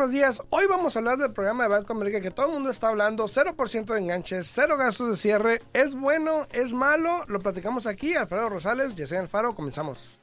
buenos 0.00 0.12
días. 0.12 0.40
Hoy 0.48 0.64
vamos 0.66 0.96
a 0.96 1.00
hablar 1.00 1.18
del 1.18 1.30
programa 1.30 1.64
de 1.64 1.68
Banco 1.68 1.92
América 1.92 2.22
que 2.22 2.30
todo 2.30 2.46
el 2.46 2.52
mundo 2.52 2.70
está 2.70 2.88
hablando. 2.88 3.26
0% 3.26 3.84
de 3.84 4.00
enganches, 4.00 4.50
cero 4.50 4.78
gastos 4.78 5.10
de 5.10 5.16
cierre. 5.16 5.60
¿Es 5.74 5.94
bueno? 5.94 6.46
¿Es 6.52 6.72
malo? 6.72 7.26
Lo 7.26 7.38
platicamos 7.38 7.86
aquí. 7.86 8.14
Alfredo 8.14 8.48
Rosales, 8.48 8.94
Yesenia 8.94 9.20
Alfaro, 9.20 9.54
comenzamos. 9.54 10.18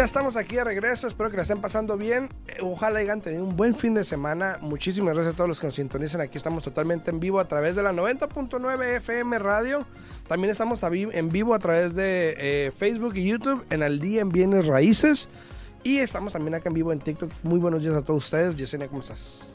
Ya 0.00 0.04
estamos 0.04 0.38
aquí 0.38 0.56
de 0.56 0.64
regreso, 0.64 1.06
espero 1.08 1.30
que 1.30 1.36
la 1.36 1.42
estén 1.42 1.60
pasando 1.60 1.98
bien, 1.98 2.30
Eh, 2.46 2.56
ojalá 2.62 3.00
hayan 3.00 3.20
tenido 3.20 3.44
un 3.44 3.54
buen 3.54 3.74
fin 3.74 3.92
de 3.92 4.02
semana, 4.02 4.56
muchísimas 4.62 5.12
gracias 5.12 5.34
a 5.34 5.36
todos 5.36 5.48
los 5.48 5.60
que 5.60 5.66
nos 5.66 5.74
sintonizan, 5.74 6.22
aquí 6.22 6.38
estamos 6.38 6.64
totalmente 6.64 7.10
en 7.10 7.20
vivo 7.20 7.38
a 7.38 7.46
través 7.46 7.76
de 7.76 7.82
la 7.82 7.92
90.9 7.92 8.96
FM 8.96 9.38
Radio, 9.38 9.84
también 10.26 10.50
estamos 10.52 10.82
en 10.82 11.28
vivo 11.28 11.52
a 11.52 11.58
través 11.58 11.94
de 11.94 12.34
eh, 12.38 12.72
Facebook 12.78 13.14
y 13.14 13.28
YouTube 13.28 13.62
en 13.68 13.82
Al 13.82 14.00
Día 14.00 14.22
en 14.22 14.30
Bienes 14.30 14.66
Raíces 14.68 15.28
y 15.84 15.98
estamos 15.98 16.32
también 16.32 16.54
acá 16.54 16.70
en 16.70 16.76
vivo 16.76 16.94
en 16.94 17.00
TikTok, 17.00 17.30
muy 17.42 17.58
buenos 17.58 17.82
días 17.82 17.94
a 17.94 18.00
todos 18.00 18.24
ustedes, 18.24 18.56
Yesenia, 18.56 18.88
¿cómo 18.88 19.02
estás? 19.02 19.46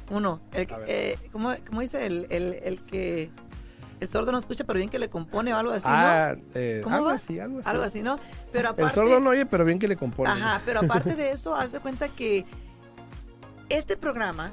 Uno, 0.09 0.41
el, 0.51 0.67
eh, 0.87 1.17
¿cómo, 1.31 1.53
cómo 1.67 1.81
dice 1.81 2.05
el, 2.05 2.27
el, 2.29 2.53
el 2.63 2.81
que 2.85 3.31
el 3.99 4.09
sordo 4.09 4.31
no 4.31 4.37
escucha, 4.37 4.63
pero 4.63 4.77
bien 4.77 4.89
que 4.89 4.99
le 4.99 5.09
compone 5.09 5.53
o 5.53 5.57
algo 5.57 5.71
así, 5.71 5.85
ah, 5.87 6.35
eh, 6.53 6.81
¿Cómo 6.83 6.95
algo 6.95 7.07
va? 7.07 7.13
así, 7.13 7.39
algo 7.39 7.55
¿no? 7.55 7.59
así. 7.61 7.69
Algo 7.69 7.83
así, 7.83 8.01
¿no? 8.01 8.19
Pero 8.51 8.69
aparte, 8.69 8.83
El 8.83 8.91
sordo 8.91 9.19
no 9.19 9.29
oye, 9.31 9.45
pero 9.45 9.65
bien 9.65 9.79
que 9.79 9.87
le 9.87 9.95
compone. 9.95 10.29
Ajá, 10.29 10.61
pero 10.65 10.81
aparte 10.81 11.15
de 11.15 11.31
eso, 11.31 11.55
haz 11.55 11.71
de 11.71 11.79
cuenta 11.79 12.09
que 12.09 12.45
este 13.69 13.97
programa 13.97 14.51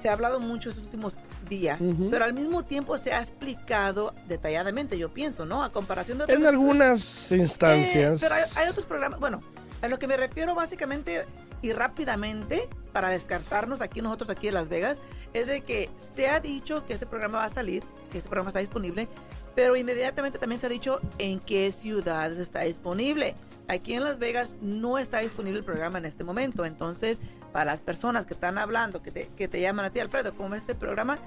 se 0.00 0.08
ha 0.08 0.12
hablado 0.12 0.40
mucho 0.40 0.70
estos 0.70 0.84
últimos 0.84 1.14
días, 1.48 1.82
pero 2.10 2.24
al 2.24 2.32
mismo 2.32 2.64
tiempo 2.64 2.96
se 2.96 3.12
ha 3.12 3.20
explicado 3.20 4.14
detalladamente, 4.26 4.96
yo 4.96 5.12
pienso, 5.12 5.44
¿no? 5.44 5.62
A 5.64 5.70
comparación 5.70 6.18
de 6.18 6.24
otras 6.24 6.38
En 6.38 6.46
algunas 6.46 7.32
instancias. 7.32 8.22
Eh, 8.22 8.26
pero 8.26 8.34
hay, 8.34 8.64
hay 8.64 8.70
otros 8.70 8.86
programas, 8.86 9.20
bueno, 9.20 9.42
a 9.82 9.88
lo 9.88 9.98
que 9.98 10.06
me 10.06 10.16
refiero 10.16 10.54
básicamente 10.54 11.26
y 11.60 11.72
rápidamente 11.72 12.68
para 12.92 13.08
descartarnos 13.08 13.80
aquí 13.80 14.00
nosotros 14.00 14.30
aquí 14.30 14.48
en 14.48 14.54
Las 14.54 14.68
Vegas 14.68 14.98
es 15.34 15.46
de 15.46 15.62
que 15.62 15.88
se 16.14 16.28
ha 16.28 16.40
dicho 16.40 16.84
que 16.86 16.94
este 16.94 17.06
programa 17.06 17.38
va 17.38 17.44
a 17.44 17.50
salir, 17.50 17.82
que 18.10 18.18
este 18.18 18.28
programa 18.28 18.50
está 18.50 18.60
disponible, 18.60 19.08
pero 19.54 19.76
inmediatamente 19.76 20.38
también 20.38 20.60
se 20.60 20.66
ha 20.66 20.70
dicho 20.70 21.00
en 21.18 21.40
qué 21.40 21.70
ciudades 21.70 22.38
está 22.38 22.60
disponible. 22.60 23.34
Aquí 23.68 23.94
en 23.94 24.04
Las 24.04 24.18
Vegas 24.18 24.56
no 24.60 24.98
está 24.98 25.18
disponible 25.20 25.58
el 25.60 25.64
programa 25.64 25.98
en 25.98 26.04
este 26.06 26.24
momento, 26.24 26.64
entonces 26.64 27.18
para 27.52 27.66
las 27.72 27.80
personas 27.80 28.26
que 28.26 28.34
están 28.34 28.58
hablando, 28.58 29.02
que 29.02 29.10
te, 29.10 29.28
que 29.36 29.46
te 29.48 29.60
llaman 29.60 29.84
a 29.86 29.90
ti, 29.90 30.00
Alfredo, 30.00 30.34
¿cómo 30.34 30.54
es 30.54 30.62
este 30.62 30.74
programa? 30.74 31.18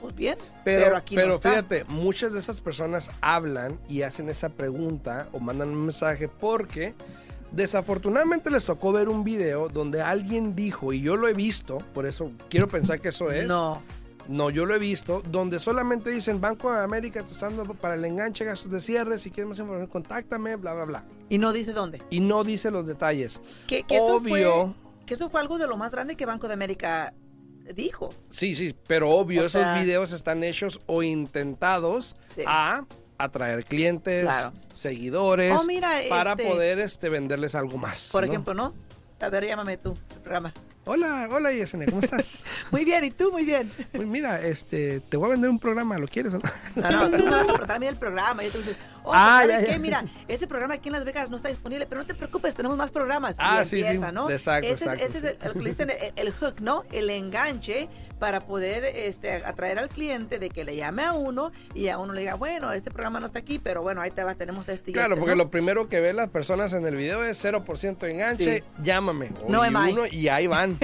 Pues 0.00 0.14
bien, 0.14 0.38
Pero, 0.64 0.84
pero, 0.84 0.96
aquí 0.96 1.14
no 1.14 1.20
pero 1.22 1.34
está. 1.34 1.50
fíjate, 1.50 1.84
muchas 1.84 2.32
de 2.32 2.38
esas 2.38 2.60
personas 2.60 3.10
hablan 3.20 3.78
y 3.88 4.02
hacen 4.02 4.30
esa 4.30 4.48
pregunta 4.48 5.28
o 5.32 5.40
mandan 5.40 5.68
un 5.68 5.82
mensaje 5.82 6.26
porque 6.26 6.94
desafortunadamente 7.52 8.50
les 8.50 8.64
tocó 8.64 8.92
ver 8.92 9.08
un 9.08 9.24
video 9.24 9.68
donde 9.68 10.00
alguien 10.02 10.54
dijo, 10.54 10.92
y 10.92 11.00
yo 11.00 11.16
lo 11.16 11.28
he 11.28 11.32
visto, 11.34 11.78
por 11.94 12.06
eso 12.06 12.30
quiero 12.48 12.68
pensar 12.68 13.00
que 13.00 13.08
eso 13.08 13.30
es. 13.30 13.46
No, 13.46 13.82
No, 14.28 14.48
yo 14.50 14.64
lo 14.64 14.76
he 14.76 14.78
visto, 14.78 15.22
donde 15.28 15.58
solamente 15.58 16.10
dicen 16.10 16.40
Banco 16.40 16.70
de 16.72 16.80
América 16.80 17.24
te 17.24 17.32
está 17.32 17.46
dando 17.50 17.74
para 17.74 17.94
el 17.94 18.04
enganche, 18.04 18.44
gastos 18.44 18.70
de 18.70 18.78
cierre, 18.80 19.18
si 19.18 19.30
quieres 19.30 19.48
más 19.48 19.58
información, 19.58 19.88
contáctame, 19.90 20.54
bla, 20.56 20.72
bla, 20.74 20.84
bla. 20.84 21.04
y 21.28 21.38
no 21.38 21.52
dice 21.52 21.72
dónde. 21.72 22.00
Y 22.10 22.20
no 22.20 22.44
dice 22.44 22.70
los 22.70 22.86
detalles. 22.86 23.40
Que, 23.66 23.82
que 23.82 23.96
eso 23.96 24.20
fue- 24.20 24.46
Obvio. 24.46 24.74
que 25.06 25.14
eso 25.14 25.30
fue 25.30 25.40
algo 25.40 25.58
de 25.58 25.66
lo 25.66 25.76
más 25.76 25.90
grande 25.90 26.14
que 26.16 26.26
Banco 26.26 26.46
de 26.46 26.54
América 26.54 27.12
dijo. 27.74 28.14
Sí, 28.30 28.54
sí, 28.54 28.74
pero 28.86 29.10
obvio, 29.10 29.42
O 29.42 29.46
esos 29.46 29.62
sea- 29.62 29.74
videos 29.74 30.12
están 30.12 30.44
hechos 30.44 30.80
o 30.86 31.02
intentados 31.02 32.14
Sí. 32.26 32.42
a 32.46 32.84
atraer 33.24 33.64
clientes, 33.64 34.24
Claro. 34.24 34.52
seguidores, 34.72 35.54
Oh, 35.58 35.64
mira, 35.64 35.90
para 36.08 36.32
este- 36.32 36.46
poder 36.46 36.78
este, 36.78 37.08
venderles 37.08 37.54
algo 37.54 37.76
más. 37.78 38.08
Por 38.12 38.24
¿no? 38.26 38.28
ejemplo, 38.32 38.54
¿no? 38.54 38.74
A 39.20 39.28
ver, 39.28 39.46
llámame 39.46 39.76
tú, 39.76 39.96
programa. 40.22 40.52
Hola, 40.86 41.28
hola 41.30 41.52
Yesenia, 41.52 41.86
¿cómo 41.86 42.00
estás? 42.00 42.42
Muy 42.70 42.86
bien, 42.86 43.04
¿y 43.04 43.10
tú? 43.10 43.30
Muy 43.30 43.44
bien. 43.44 43.70
Pues 43.92 44.06
mira, 44.06 44.40
este, 44.40 45.00
te 45.00 45.16
voy 45.18 45.26
a 45.28 45.30
vender 45.32 45.50
un 45.50 45.58
programa, 45.58 45.98
¿lo 45.98 46.08
quieres 46.08 46.32
o 46.32 46.38
no? 46.38 46.50
No, 46.90 47.08
no, 47.10 47.18
tú 47.18 47.24
me 47.24 47.30
vas 47.30 47.42
a 47.42 47.46
preguntar 47.48 47.76
a 47.76 47.78
mí 47.78 47.86
del 47.86 47.96
programa. 47.96 48.42
Yo 48.42 48.50
te 48.50 48.58
voy 48.58 48.66
a 48.66 48.68
decir, 48.70 48.82
oh, 49.04 49.12
Ah, 49.14 49.40
¿sabes 49.42 49.60
ya, 49.60 49.64
qué? 49.66 49.72
ya. 49.72 49.78
Mira, 49.78 50.04
ese 50.28 50.46
programa 50.46 50.74
aquí 50.74 50.88
en 50.88 50.92
Las 50.94 51.04
Vegas 51.04 51.30
no 51.30 51.36
está 51.36 51.48
disponible, 51.48 51.86
pero 51.86 52.00
no 52.02 52.06
te 52.06 52.14
preocupes, 52.14 52.54
tenemos 52.54 52.76
más 52.76 52.90
programas. 52.90 53.36
Ah, 53.38 53.60
y 53.62 53.64
sí, 53.64 53.76
sí, 53.80 53.82
empieza, 53.86 54.12
¿no? 54.12 54.28
exacto, 54.30 54.66
Ese, 54.66 54.74
es- 54.74 54.82
exacto, 54.82 55.04
ese 55.06 55.18
es 55.18 55.24
el, 55.24 55.90
el 55.90 55.90
el, 55.90 56.12
el 56.26 56.32
hook, 56.32 56.60
¿no? 56.60 56.84
El 56.92 57.10
enganche 57.10 57.88
para 58.18 58.40
poder 58.40 58.84
este, 58.84 59.32
atraer 59.46 59.78
al 59.78 59.88
cliente 59.88 60.38
de 60.38 60.50
que 60.50 60.62
le 60.64 60.76
llame 60.76 61.04
a 61.04 61.12
uno 61.14 61.52
y 61.74 61.88
a 61.88 61.96
uno 61.98 62.12
le 62.12 62.20
diga, 62.20 62.34
bueno, 62.34 62.70
este 62.72 62.90
programa 62.90 63.18
no 63.18 63.24
está 63.26 63.38
aquí, 63.38 63.58
pero 63.58 63.80
bueno, 63.80 64.02
ahí 64.02 64.10
te 64.10 64.22
va, 64.22 64.34
tenemos 64.34 64.68
este 64.68 64.92
Claro, 64.92 65.14
este, 65.14 65.20
porque 65.20 65.36
¿no? 65.36 65.44
lo 65.44 65.50
primero 65.50 65.88
que 65.88 66.00
ven 66.00 66.16
las 66.16 66.28
personas 66.28 66.74
en 66.74 66.84
el 66.86 66.96
video 66.96 67.24
es 67.24 67.42
0% 67.42 67.96
de 68.06 68.12
enganche, 68.12 68.58
Sí. 68.58 68.64
llámame. 68.82 69.30
No 69.48 69.64
y, 69.64 69.92
uno, 69.92 70.02
y 70.10 70.28
ahí 70.28 70.46
van, 70.46 70.78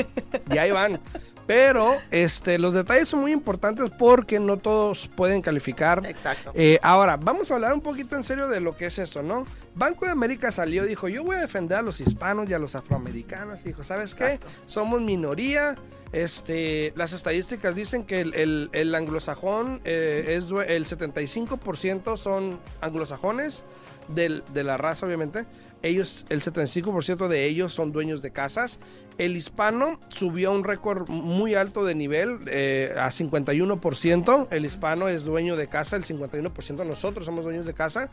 y 0.50 0.56
ahí 0.59 0.71
van. 0.71 0.99
Pero 1.47 1.95
este, 2.11 2.59
los 2.59 2.75
detalles 2.75 3.09
son 3.09 3.20
muy 3.20 3.32
importantes 3.32 3.91
porque 3.99 4.41
no 4.41 4.56
todos 4.56 5.09
pueden 5.15 5.43
calificar. 5.43 6.05
Exacto. 6.06 6.50
Eh, 6.55 6.79
ahora, 6.82 7.17
vamos 7.17 7.50
a 7.50 7.55
hablar 7.55 7.73
un 7.73 7.81
poquito 7.81 8.17
en 8.17 8.25
serio 8.25 8.49
de 8.49 8.61
lo 8.61 8.76
que 8.76 8.87
es 8.87 8.99
esto, 8.99 9.23
¿no? 9.23 9.44
Banco 9.75 10.06
de 10.06 10.11
América 10.11 10.50
salió 10.50 10.85
y 10.85 10.88
dijo, 10.88 11.06
yo 11.09 11.23
voy 11.23 11.37
a 11.37 11.41
defender 11.41 11.79
a 11.79 11.82
los 11.82 12.00
hispanos 12.00 12.49
y 12.50 12.55
a 12.55 12.59
los 12.59 12.75
afroamericanos. 12.75 13.62
Dijo, 13.62 13.85
¿sabes 13.85 14.15
qué? 14.15 14.25
Exacto. 14.35 14.47
Somos 14.67 15.00
minoría. 15.03 15.76
Este, 16.12 16.93
las 16.97 17.12
estadísticas 17.12 17.75
dicen 17.75 18.05
que 18.05 18.20
el, 18.23 18.35
el- 18.35 18.70
el 18.73 18.94
anglosajón 18.94 19.81
eh, 19.85 20.25
es 20.37 20.50
el 20.67 20.85
75% 20.87 22.17
son 22.17 22.59
anglosajones 22.81 23.65
del- 24.09 24.43
de 24.55 24.65
la 24.65 24.76
raza, 24.76 25.05
obviamente. 25.06 25.44
Ellos, 25.87 26.27
el 26.29 26.41
75% 26.41 27.29
de 27.29 27.44
ellos 27.44 27.73
son 27.73 27.93
dueños 27.93 28.23
de 28.23 28.33
casas. 28.33 28.79
El 29.19 29.37
hispano 29.37 29.99
subió 30.09 30.50
a 30.50 30.53
un 30.53 30.65
récord 30.65 31.09
muy 31.09 31.55
alto 31.55 31.85
de 31.85 31.94
nivel, 31.94 32.41
eh, 32.47 32.94
a 32.97 33.11
51%. 33.11 34.49
El 34.50 34.65
hispano 34.65 35.09
es 35.09 35.25
dueño 35.25 35.56
de 35.56 35.69
casa, 35.69 35.97
el 35.97 36.05
51% 36.05 36.85
nosotros 36.85 37.25
somos 37.25 37.44
dueños 37.44 37.67
de 37.67 37.75
casa. 37.75 38.11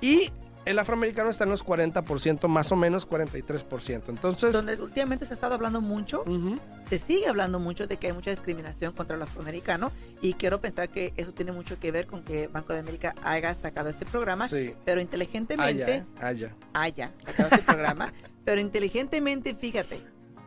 Y 0.00 0.30
el 0.66 0.78
afroamericano 0.80 1.30
está 1.30 1.44
en 1.44 1.50
los 1.50 1.64
40%, 1.64 2.48
más 2.48 2.72
o 2.72 2.76
menos 2.76 3.08
43%. 3.08 4.02
Entonces, 4.08 4.52
Donde 4.52 4.74
últimamente 4.74 5.24
se 5.24 5.32
ha 5.32 5.36
estado 5.36 5.54
hablando 5.54 5.80
mucho, 5.80 6.24
se 6.90 6.98
sigue 6.98 7.28
hablando 7.28 7.60
mucho 7.60 7.86
de 7.86 7.96
que 7.96 8.08
hay 8.08 8.12
mucha 8.12 8.30
discriminación 8.30 8.92
contra 8.92 9.16
el 9.16 9.22
afroamericano 9.22 9.92
y 10.20 10.34
quiero 10.34 10.60
pensar 10.60 10.88
que 10.88 11.14
eso 11.16 11.32
tiene 11.32 11.52
mucho 11.52 11.78
que 11.78 11.92
ver 11.92 12.06
con 12.06 12.24
que 12.24 12.48
Banco 12.48 12.72
de 12.72 12.80
América 12.80 13.14
haya 13.22 13.54
sacado 13.54 13.88
este 13.88 14.04
programa, 14.04 14.48
sí, 14.48 14.74
pero 14.84 15.00
inteligentemente 15.00 15.94
eh, 15.94 16.04
allá. 16.20 16.54
haya 16.74 17.12
sacado 17.24 17.48
este 17.52 17.62
programa, 17.62 18.12
pero 18.44 18.60
inteligentemente, 18.60 19.54
fíjate, 19.54 20.02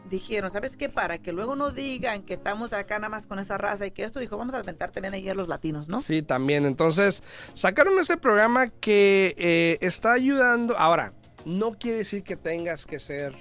dijeron, 0.10 0.52
¿sabes 0.52 0.76
qué? 0.76 0.90
Para 0.90 1.20
que 1.20 1.32
luego 1.32 1.56
no 1.56 1.72
digan 1.72 2.24
que 2.24 2.34
estamos 2.36 2.74
acá 2.74 3.00
nada 3.00 3.10
más 3.10 3.28
con 3.28 3.40
esta 3.40 3.58
raza 3.58 3.86
y 3.86 3.92
que 3.92 4.04
esto, 4.04 4.20
dijo, 4.20 4.38
vamos 4.38 4.54
a 4.54 4.60
aventar 4.60 4.92
también 4.92 5.14
ahí 5.14 5.30
a 5.30 5.34
los 5.34 5.48
latinos, 5.48 5.88
¿no? 5.88 6.02
Sí, 6.02 6.22
también. 6.22 6.66
Entonces, 6.66 7.24
sacaron 7.54 8.00
ese 8.00 8.18
programa 8.18 8.70
que 8.70 9.36
eh, 9.38 9.78
está 9.82 10.14
ayudando. 10.14 10.78
Ahora, 10.78 11.14
no 11.46 11.74
quiere 11.74 12.00
decir 12.00 12.24
que 12.24 12.36
tengas 12.36 12.86
que 12.86 13.00
ser 13.00 13.34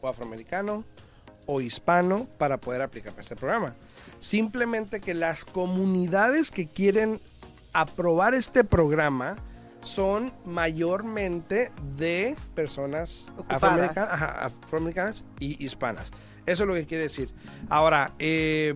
o 0.00 0.08
afroamericano 0.08 0.84
o 1.46 1.60
hispano 1.60 2.26
para 2.38 2.58
poder 2.58 2.82
aplicar 2.82 3.12
para 3.12 3.22
este 3.22 3.36
programa. 3.36 3.74
Simplemente 4.18 5.00
que 5.00 5.14
las 5.14 5.44
comunidades 5.44 6.50
que 6.50 6.66
quieren 6.66 7.20
aprobar 7.72 8.34
este 8.34 8.64
programa 8.64 9.36
son 9.80 10.32
mayormente 10.44 11.70
de 11.96 12.36
personas 12.54 13.28
afroamericanas, 13.48 14.10
ajá, 14.12 14.46
afroamericanas 14.46 15.24
y 15.38 15.62
hispanas. 15.64 16.10
Eso 16.46 16.64
es 16.64 16.68
lo 16.68 16.74
que 16.74 16.86
quiere 16.86 17.04
decir. 17.04 17.30
Ahora, 17.68 18.12
eh, 18.18 18.74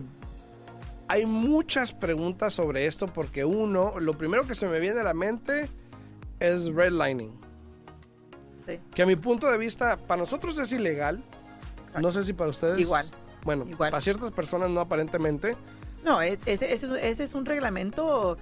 hay 1.07 1.25
muchas 1.25 1.91
preguntas 1.91 2.53
sobre 2.53 2.85
esto 2.85 3.07
porque 3.07 3.43
uno, 3.45 3.99
lo 3.99 4.17
primero 4.17 4.45
que 4.47 4.55
se 4.55 4.67
me 4.67 4.79
viene 4.79 4.99
a 5.01 5.03
la 5.03 5.13
mente 5.13 5.67
es 6.39 6.65
redlining. 6.73 7.31
Sí, 8.65 8.79
Que 8.95 9.01
a 9.01 9.05
mi 9.05 9.15
punto 9.17 9.51
de 9.51 9.57
vista, 9.57 9.97
para 9.97 10.21
nosotros 10.21 10.57
es 10.57 10.71
ilegal. 10.71 11.21
exacto. 11.83 11.99
No 12.01 12.11
sé 12.13 12.23
si 12.23 12.31
para 12.33 12.49
ustedes. 12.49 12.79
Igual. 12.79 13.05
Bueno, 13.43 13.65
Igual. 13.67 13.91
para 13.91 13.99
ciertas 14.01 14.31
personas 14.31 14.69
no 14.69 14.79
aparentemente. 14.79 15.57
No, 16.03 16.21
es- 16.21 16.39
ese, 16.45 16.71
ese 16.73 17.23
es 17.23 17.33
un 17.33 17.45
reglamento, 17.45 18.37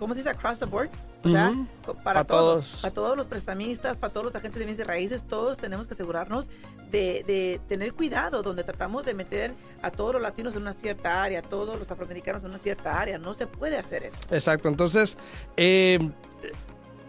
¿cómo 0.00 0.14
se 0.14 0.20
dice? 0.20 0.30
Across 0.30 0.58
the 0.58 0.64
board. 0.64 0.90
O 1.24 1.28
sea, 1.30 1.50
Ujú. 1.50 1.66
co- 1.86 1.94
para 1.94 2.20
Pa' 2.20 2.26
todos, 2.26 2.66
todos. 2.66 2.80
para 2.82 2.94
todos 2.94 3.16
los 3.16 3.26
prestamistas, 3.26 3.96
para 3.96 4.12
todos 4.12 4.26
los 4.26 4.34
agentes 4.34 4.58
de 4.58 4.66
bienes 4.66 4.76
de 4.78 4.84
raíces, 4.84 5.22
todos 5.26 5.56
tenemos 5.56 5.86
que 5.86 5.94
asegurarnos 5.94 6.50
de, 6.90 7.24
de 7.26 7.60
tener 7.68 7.94
cuidado 7.94 8.42
donde 8.42 8.62
tratamos 8.62 9.04
de 9.06 9.14
meter 9.14 9.54
a 9.82 9.90
todos 9.90 10.12
los 10.12 10.22
latinos 10.22 10.54
en 10.54 10.62
una 10.62 10.74
cierta 10.74 11.22
área, 11.22 11.38
a 11.38 11.42
todos 11.42 11.78
los 11.78 11.90
afroamericanos 11.90 12.44
en 12.44 12.50
una 12.50 12.58
cierta 12.58 13.00
área. 13.00 13.18
No 13.18 13.32
se 13.34 13.46
puede 13.46 13.78
hacer 13.78 14.04
eso. 14.04 14.16
Exacto. 14.30 14.68
Entonces, 14.68 15.16
eh, 15.56 15.98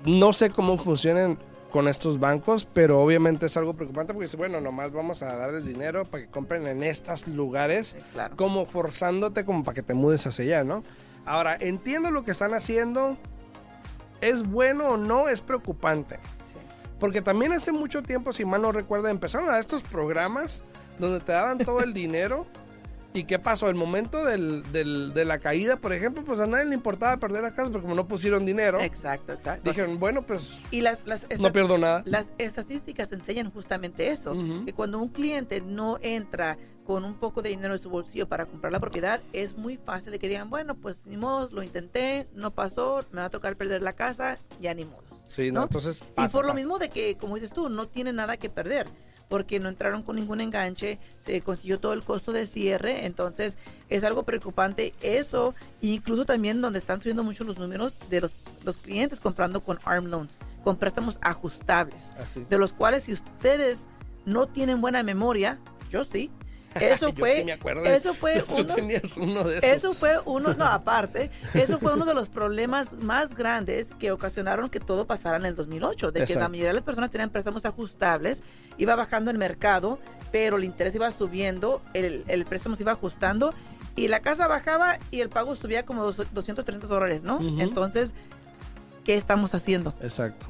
no 0.06 0.34
sé 0.34 0.50
cómo 0.50 0.78
funcionan 0.78 1.38
con 1.72 1.88
estos 1.90 2.20
bancos, 2.20 2.68
pero 2.74 3.02
obviamente 3.02 3.48
es 3.48 3.58
algo 3.58 3.74
preocupante 3.74 4.14
porque 4.14 4.26
dice, 4.28 4.38
bueno, 4.38 4.62
nomás 4.62 4.94
vamos 4.94 5.22
a 5.24 5.36
darles 5.36 5.66
dinero 5.66 6.06
para 6.06 6.24
que 6.24 6.30
compren 6.32 6.66
en 6.68 6.84
estos 6.84 7.28
lugares. 7.28 7.88
Sí, 7.88 7.98
claro. 8.14 8.38
como 8.38 8.66
forzándote 8.66 9.44
como 9.44 9.64
para 9.66 9.76
que 9.76 9.82
te 9.84 9.94
mudes 9.94 10.26
hacia 10.26 10.46
allá, 10.46 10.64
¿no? 10.64 10.84
Ahora, 11.26 11.58
entiendo 11.60 12.12
lo 12.12 12.24
que 12.24 12.32
están 12.32 12.54
haciendo. 12.54 13.18
¿Es 14.22 14.44
bueno 14.48 14.90
o 14.90 14.98
no? 14.98 15.28
Es 15.30 15.42
preocupante. 15.42 16.20
Sí. 16.44 16.58
Porque 17.00 17.22
también 17.22 17.54
hace 17.54 17.72
mucho 17.72 18.02
tiempo, 18.02 18.32
si 18.34 18.46
mal 18.46 18.62
no 18.62 18.72
recuerdo, 18.72 19.08
empezaron 19.08 19.50
a 19.50 19.60
estos 19.60 19.84
programas 19.84 20.64
donde 21.00 21.20
te 21.20 21.32
daban 21.32 21.58
todo 21.58 21.82
el 21.82 21.94
dinero. 21.94 22.48
¿Y 23.16 23.24
qué 23.24 23.40
pasó? 23.40 23.70
El 23.70 23.76
momento 23.76 24.26
del- 24.26 24.62
del- 24.72 25.14
de 25.14 25.24
la 25.26 25.40
caída, 25.40 25.78
por 25.78 25.94
ejemplo, 25.94 26.24
pues 26.26 26.40
a 26.42 26.48
nadie 26.48 26.66
le 26.66 26.76
importaba 26.76 27.18
perder 27.18 27.44
la 27.44 27.56
casa 27.56 27.72
porque 27.72 27.84
como 27.84 27.96
no 27.96 28.08
pusieron 28.08 28.46
dinero, 28.46 28.80
Exacto, 28.82 29.34
exacto. 29.34 29.70
dijeron, 29.70 30.00
bueno, 30.00 30.24
pues 30.26 30.62
y 30.70 30.82
las, 30.82 31.06
las, 31.08 31.26
no 31.40 31.52
pierdo 31.54 31.78
nada. 31.78 32.04
las 32.06 32.28
estadísticas 32.38 33.12
enseñan 33.14 33.52
justamente 33.52 34.10
eso, 34.10 34.36
que 34.66 34.74
cuando 34.74 35.00
un 35.00 35.08
cliente 35.10 35.62
no 35.62 35.98
entra 36.02 36.58
con 36.84 37.04
un 37.06 37.16
poco 37.16 37.42
de 37.42 37.50
dinero 37.50 37.74
en 37.74 37.80
su 37.80 37.90
bolsillo 37.90 38.28
para 38.28 38.46
comprar 38.46 38.72
la 38.72 38.80
propiedad, 38.80 39.22
es 39.34 39.58
muy 39.58 39.78
fácil 39.78 40.12
de 40.12 40.20
que 40.20 40.28
digan, 40.28 40.50
bueno, 40.50 40.76
pues 40.76 41.06
ni 41.06 41.18
modo, 41.18 41.50
lo 41.52 41.64
intenté, 41.64 42.28
no 42.36 42.52
pasó, 42.52 43.04
me 43.12 43.22
va 43.22 43.26
a 43.26 43.30
tocar 43.32 43.56
perder 43.56 43.82
la 43.82 43.94
casa, 43.94 44.38
ya 44.60 44.74
ni 44.74 44.86
modo. 44.86 45.04
Sí, 45.26 45.52
no, 45.52 45.62
¿no? 45.62 45.64
entonces... 45.64 46.02
y 46.04 46.14
pasa, 46.14 46.30
por 46.32 46.46
lo 46.46 46.54
mismo 46.54 46.78
de 46.78 46.90
que, 46.90 47.16
como 47.18 47.36
dices 47.36 47.52
tú, 47.54 47.70
no 47.70 47.88
tiene 47.88 48.14
nada 48.14 48.38
que 48.38 48.50
perder, 48.52 48.88
porque 49.30 49.60
no 49.60 49.70
entraron 49.70 50.04
con 50.04 50.16
ningún 50.16 50.42
enganche, 50.42 51.00
se 51.20 51.42
consiguió 51.42 51.80
todo 51.80 51.94
el 51.94 52.04
costo 52.04 52.32
de 52.32 52.46
cierre, 52.46 53.06
entonces 53.06 53.58
es 53.90 54.04
algo 54.04 54.24
preocupante 54.24 54.94
eso, 55.02 55.56
incluso 55.82 56.26
también 56.26 56.62
donde 56.62 56.80
están 56.80 57.02
subiendo 57.02 57.24
mucho 57.24 57.44
los 57.44 57.58
números 57.58 57.94
de 58.10 58.22
los, 58.22 58.32
los 58.64 58.78
clientes 58.78 59.20
comprando 59.20 59.62
con 59.62 59.80
ARM 59.86 60.06
Loans, 60.06 60.38
con 60.64 60.78
préstamos 60.78 61.18
ajustables 61.22 62.12
Así. 62.20 62.46
de 62.50 62.58
los 62.58 62.74
cuales 62.74 63.04
si 63.04 63.14
ustedes 63.14 63.88
no 64.26 64.48
tienen 64.48 64.82
buena 64.82 65.04
memoria, 65.04 65.60
yo 65.90 66.04
sí. 66.04 66.32
Eso 66.76 67.12
fue, 67.14 67.38
sí 67.38 67.44
me 67.44 67.54
acuerdo. 67.54 67.86
eso 67.86 68.14
fue 68.14 68.42
Tú 68.48 68.56
uno, 68.62 68.76
tenías 68.76 69.16
uno 69.18 69.44
de 69.44 69.58
esos. 69.60 69.70
eso 69.70 69.94
fue 69.94 70.12
uno, 70.26 70.54
no 70.54 70.66
aparte, 70.66 71.32
eso 71.54 71.80
fue 71.80 71.94
uno 71.94 72.06
de 72.06 72.14
los 72.14 72.30
problemas 72.30 72.94
más 72.94 73.34
grandes 73.34 73.94
que 73.98 74.12
ocasionaron 74.12 74.70
que 74.70 74.80
todo 74.80 75.08
pasara 75.08 75.38
en 75.38 75.46
el 75.46 75.56
2008, 75.56 76.12
de 76.12 76.26
que 76.26 76.36
la 76.36 76.50
mayoría 76.50 76.70
de 76.70 76.74
las 76.76 76.84
personas 76.84 77.10
tenían 77.12 77.30
préstamos 77.30 77.66
ajustables, 77.66 78.44
iba 78.78 78.96
bajando 78.96 79.32
el 79.32 79.38
mercado, 79.38 80.00
pero 80.32 80.58
el 80.58 80.64
interés 80.66 80.94
iba 80.96 81.10
subiendo, 81.12 81.82
el, 81.94 82.24
el 82.28 82.46
préstamo 82.46 82.76
se 82.76 82.84
iba 82.84 82.92
ajustando 82.92 83.54
y 83.96 84.10
la 84.10 84.20
casa 84.20 84.48
bajaba 84.48 85.00
y 85.12 85.22
el 85.22 85.30
pago 85.30 85.56
subía 85.56 85.86
como 85.86 86.04
dos- 86.04 86.28
230 86.34 86.86
dólares, 86.88 87.24
¿no? 87.24 87.40
Entonces, 87.62 88.14
¿qué 89.06 89.16
estamos 89.16 89.54
haciendo? 89.54 89.94
Exacto. 90.02 90.48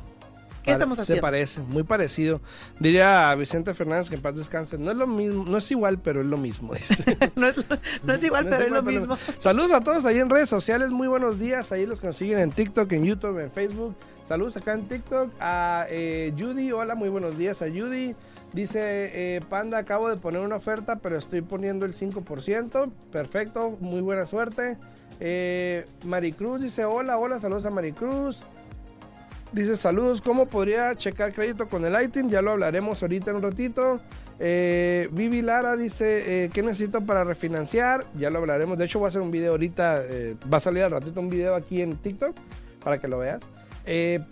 ¿Qué 0.65 0.71
estamos 0.71 0.95
Se 0.97 1.03
haciendo? 1.03 1.21
parece, 1.21 1.61
muy 1.61 1.83
parecido. 1.83 2.41
Diría 2.79 3.29
a 3.29 3.35
Vicente 3.35 3.73
Fernández 3.73 4.09
que 4.09 4.15
en 4.15 4.21
paz 4.21 4.35
descanse. 4.35 4.77
No 4.77 4.91
es 4.91 4.97
lo 4.97 5.07
mismo, 5.07 5.45
no 5.45 5.57
es 5.57 5.69
igual, 5.71 5.99
pero 5.99 6.21
es 6.21 6.27
lo 6.27 6.37
mismo. 6.37 6.73
Dice. 6.73 7.17
no, 7.35 7.47
es, 7.47 7.55
no 8.03 8.13
es 8.13 8.23
igual, 8.23 8.45
No 8.45 8.49
pero 8.49 8.63
es 8.65 8.71
lo 8.71 8.83
pero- 8.83 8.97
mismo. 8.99 9.17
Saludos 9.37 9.71
a 9.71 9.81
todos 9.81 10.05
ahí 10.05 10.17
en 10.17 10.29
redes 10.29 10.49
sociales. 10.49 10.89
Muy 10.89 11.07
buenos 11.07 11.39
días. 11.39 11.71
Ahí 11.71 11.85
los 11.85 12.01
consiguen 12.01 12.39
en 12.39 12.51
TikTok, 12.51 12.91
en 12.93 13.05
YouTube, 13.05 13.39
en 13.39 13.51
Facebook. 13.51 13.95
Saludos 14.27 14.57
acá 14.57 14.73
en 14.73 14.87
TikTok 14.87 15.31
a 15.39 15.85
eh, 15.89 16.33
Judy. 16.37 16.71
Hola, 16.71 16.95
muy 16.95 17.09
buenos 17.09 17.37
días 17.37 17.61
a 17.61 17.65
Judy. 17.69 18.15
Dice 18.53 18.79
eh, 18.81 19.41
Panda, 19.49 19.77
acabo 19.77 20.09
de 20.09 20.15
poner 20.15 20.41
una 20.41 20.55
oferta, 20.55 20.95
pero 20.95 21.17
estoy 21.17 21.41
poniendo 21.41 21.85
el 21.85 21.93
5%. 21.93 22.91
Perfecto, 23.11 23.77
muy 23.81 24.01
buena 24.01 24.25
suerte. 24.25 24.77
Eh, 25.19 25.85
Maricruz 26.03 26.61
dice 26.61 26.85
hola, 26.85 27.17
hola, 27.17 27.39
saludos 27.39 27.65
a 27.65 27.69
Maricruz. 27.69 28.43
Dice 29.55 29.77
saludos, 29.77 30.19
¿cómo 30.19 30.47
podría 30.47 30.93
checar 30.95 31.31
crédito 31.33 31.69
con 31.69 31.85
el 31.85 31.95
ITIN? 32.03 32.29
Ya 32.29 32.41
lo 32.41 32.51
hablaremos 32.51 33.01
ahorita 33.01 33.31
en 33.31 33.37
un 33.37 33.41
ratito. 33.41 34.01
Eh, 34.37 35.07
Vivi 35.13 35.41
Lara 35.41 35.77
dice, 35.77 36.43
eh, 36.45 36.49
¿qué 36.53 36.61
necesito 36.61 36.99
para 36.99 37.23
refinanciar? 37.23 38.05
Ya 38.17 38.29
lo 38.29 38.39
hablaremos. 38.39 38.77
De 38.77 38.83
hecho, 38.83 38.99
voy 38.99 39.05
a 39.05 39.07
hacer 39.07 39.21
un 39.21 39.31
video 39.31 39.51
ahorita. 39.51 40.01
eh, 40.03 40.35
va 40.51 40.57
a 40.57 40.59
salir 40.59 40.83
al 40.83 40.91
ratito 40.91 41.21
un 41.21 41.29
video 41.29 41.55
aquí 41.55 41.81
en 41.81 41.95
TikTok 41.95 42.35
para 42.83 42.99
que 42.99 43.07
lo 43.07 43.19
veas. 43.19 43.43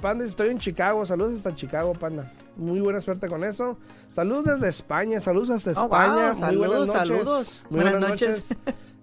Panda, 0.02 0.26
estoy 0.26 0.50
en 0.50 0.60
Chicago. 0.60 1.06
Saludos 1.06 1.38
hasta 1.38 1.56
Chicago, 1.56 1.94
Panda. 1.94 2.30
Muy 2.58 2.82
buena 2.82 3.00
suerte 3.00 3.30
con 3.30 3.46
eso. 3.46 3.78
Saludos 4.14 4.44
desde 4.44 4.68
España. 4.68 5.22
Saludos 5.22 5.52
hasta 5.52 5.72
Oh, 5.72 5.88
wow, 5.88 6.00
España. 6.02 6.34
Muy 6.52 6.58
buenas 6.58 6.88
saludos, 6.88 6.88
noches. 6.90 7.08
saludos. 7.08 7.64
Muy 7.70 7.80
Buenas 7.82 8.02
noches. 8.10 8.46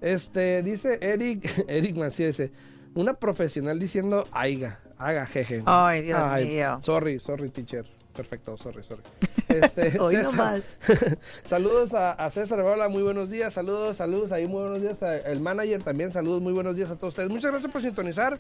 Este, 0.03 0.63
dice 0.63 0.99
Eric, 1.01 1.65
Eric 1.69 1.97
Macías, 1.97 2.37
dice, 2.37 2.53
una 2.95 3.15
profesional 3.15 3.79
diciendo 3.79 4.27
aiga, 4.33 4.81
haga, 5.01 5.27
jeje. 5.27 5.63
Ay, 5.67 6.03
Dios 6.03 6.21
Ay, 6.23 6.49
mío. 6.49 6.79
Sorry, 6.83 7.19
sorry, 7.19 7.49
teacher. 7.49 7.87
Perfecto, 8.15 8.57
sorry, 8.57 8.83
sorry. 8.85 9.03
Este, 9.49 9.99
Hoy 9.99 10.15
César, 10.15 10.33
nomás. 10.33 10.79
saludos 11.45 11.93
a, 11.93 12.13
a 12.13 12.31
César, 12.31 12.61
hola, 12.61 12.89
muy 12.89 13.03
buenos 13.03 13.31
días, 13.31 13.53
saludos, 13.53 13.97
saludos, 13.97 14.31
ahí 14.31 14.47
muy 14.47 14.61
buenos 14.63 14.81
días. 14.81 14.99
El 15.03 15.41
manager 15.41 15.83
también, 15.83 16.13
saludos, 16.13 16.41
muy 16.41 16.53
buenos 16.53 16.77
días 16.77 16.91
a 16.91 16.97
todos 16.97 17.15
ustedes. 17.15 17.31
Muchas 17.31 17.51
gracias 17.51 17.73
por 17.73 17.83
sintonizar. 17.83 18.39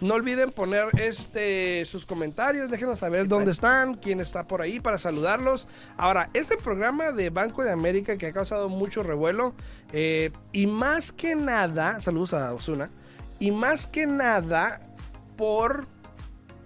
No 0.00 0.14
olviden 0.14 0.50
poner 0.50 0.88
este 1.00 1.84
sus 1.86 2.04
comentarios, 2.04 2.70
déjenos 2.70 2.98
saber 2.98 3.28
dónde 3.28 3.52
están, 3.52 3.94
quién 3.94 4.20
está 4.20 4.46
por 4.46 4.60
ahí 4.60 4.80
para 4.80 4.98
saludarlos. 4.98 5.68
Ahora, 5.96 6.30
este 6.34 6.56
programa 6.56 7.12
de 7.12 7.30
Banco 7.30 7.62
de 7.64 7.70
América 7.70 8.16
que 8.16 8.26
ha 8.26 8.32
causado 8.32 8.68
mucho 8.68 9.02
revuelo, 9.04 9.54
eh, 9.92 10.30
y 10.52 10.66
más 10.66 11.12
que 11.12 11.36
nada, 11.36 12.00
saludos 12.00 12.34
a 12.34 12.52
Osuna, 12.52 12.90
y 13.38 13.52
más 13.52 13.86
que 13.86 14.06
nada 14.06 14.80
por 15.36 15.86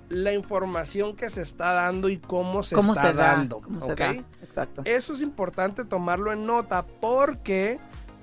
la 0.08 0.32
información 0.32 1.16
que 1.16 1.28
se 1.30 1.42
está 1.42 1.72
dando 1.72 2.08
y 2.08 2.18
cómo 2.18 2.62
se 2.62 2.74
¿Cómo 2.74 2.92
está 2.92 3.08
se 3.08 3.14
da? 3.14 3.24
dando. 3.24 3.60
¿Cómo 3.60 3.80
se 3.80 3.94
da? 3.94 4.10
Exacto. 4.42 4.82
Eso 4.84 5.12
es 5.12 5.20
importante 5.20 5.84
tomarlo 5.84 6.32
en 6.32 6.46
nota 6.46 6.84
porque 7.00 7.78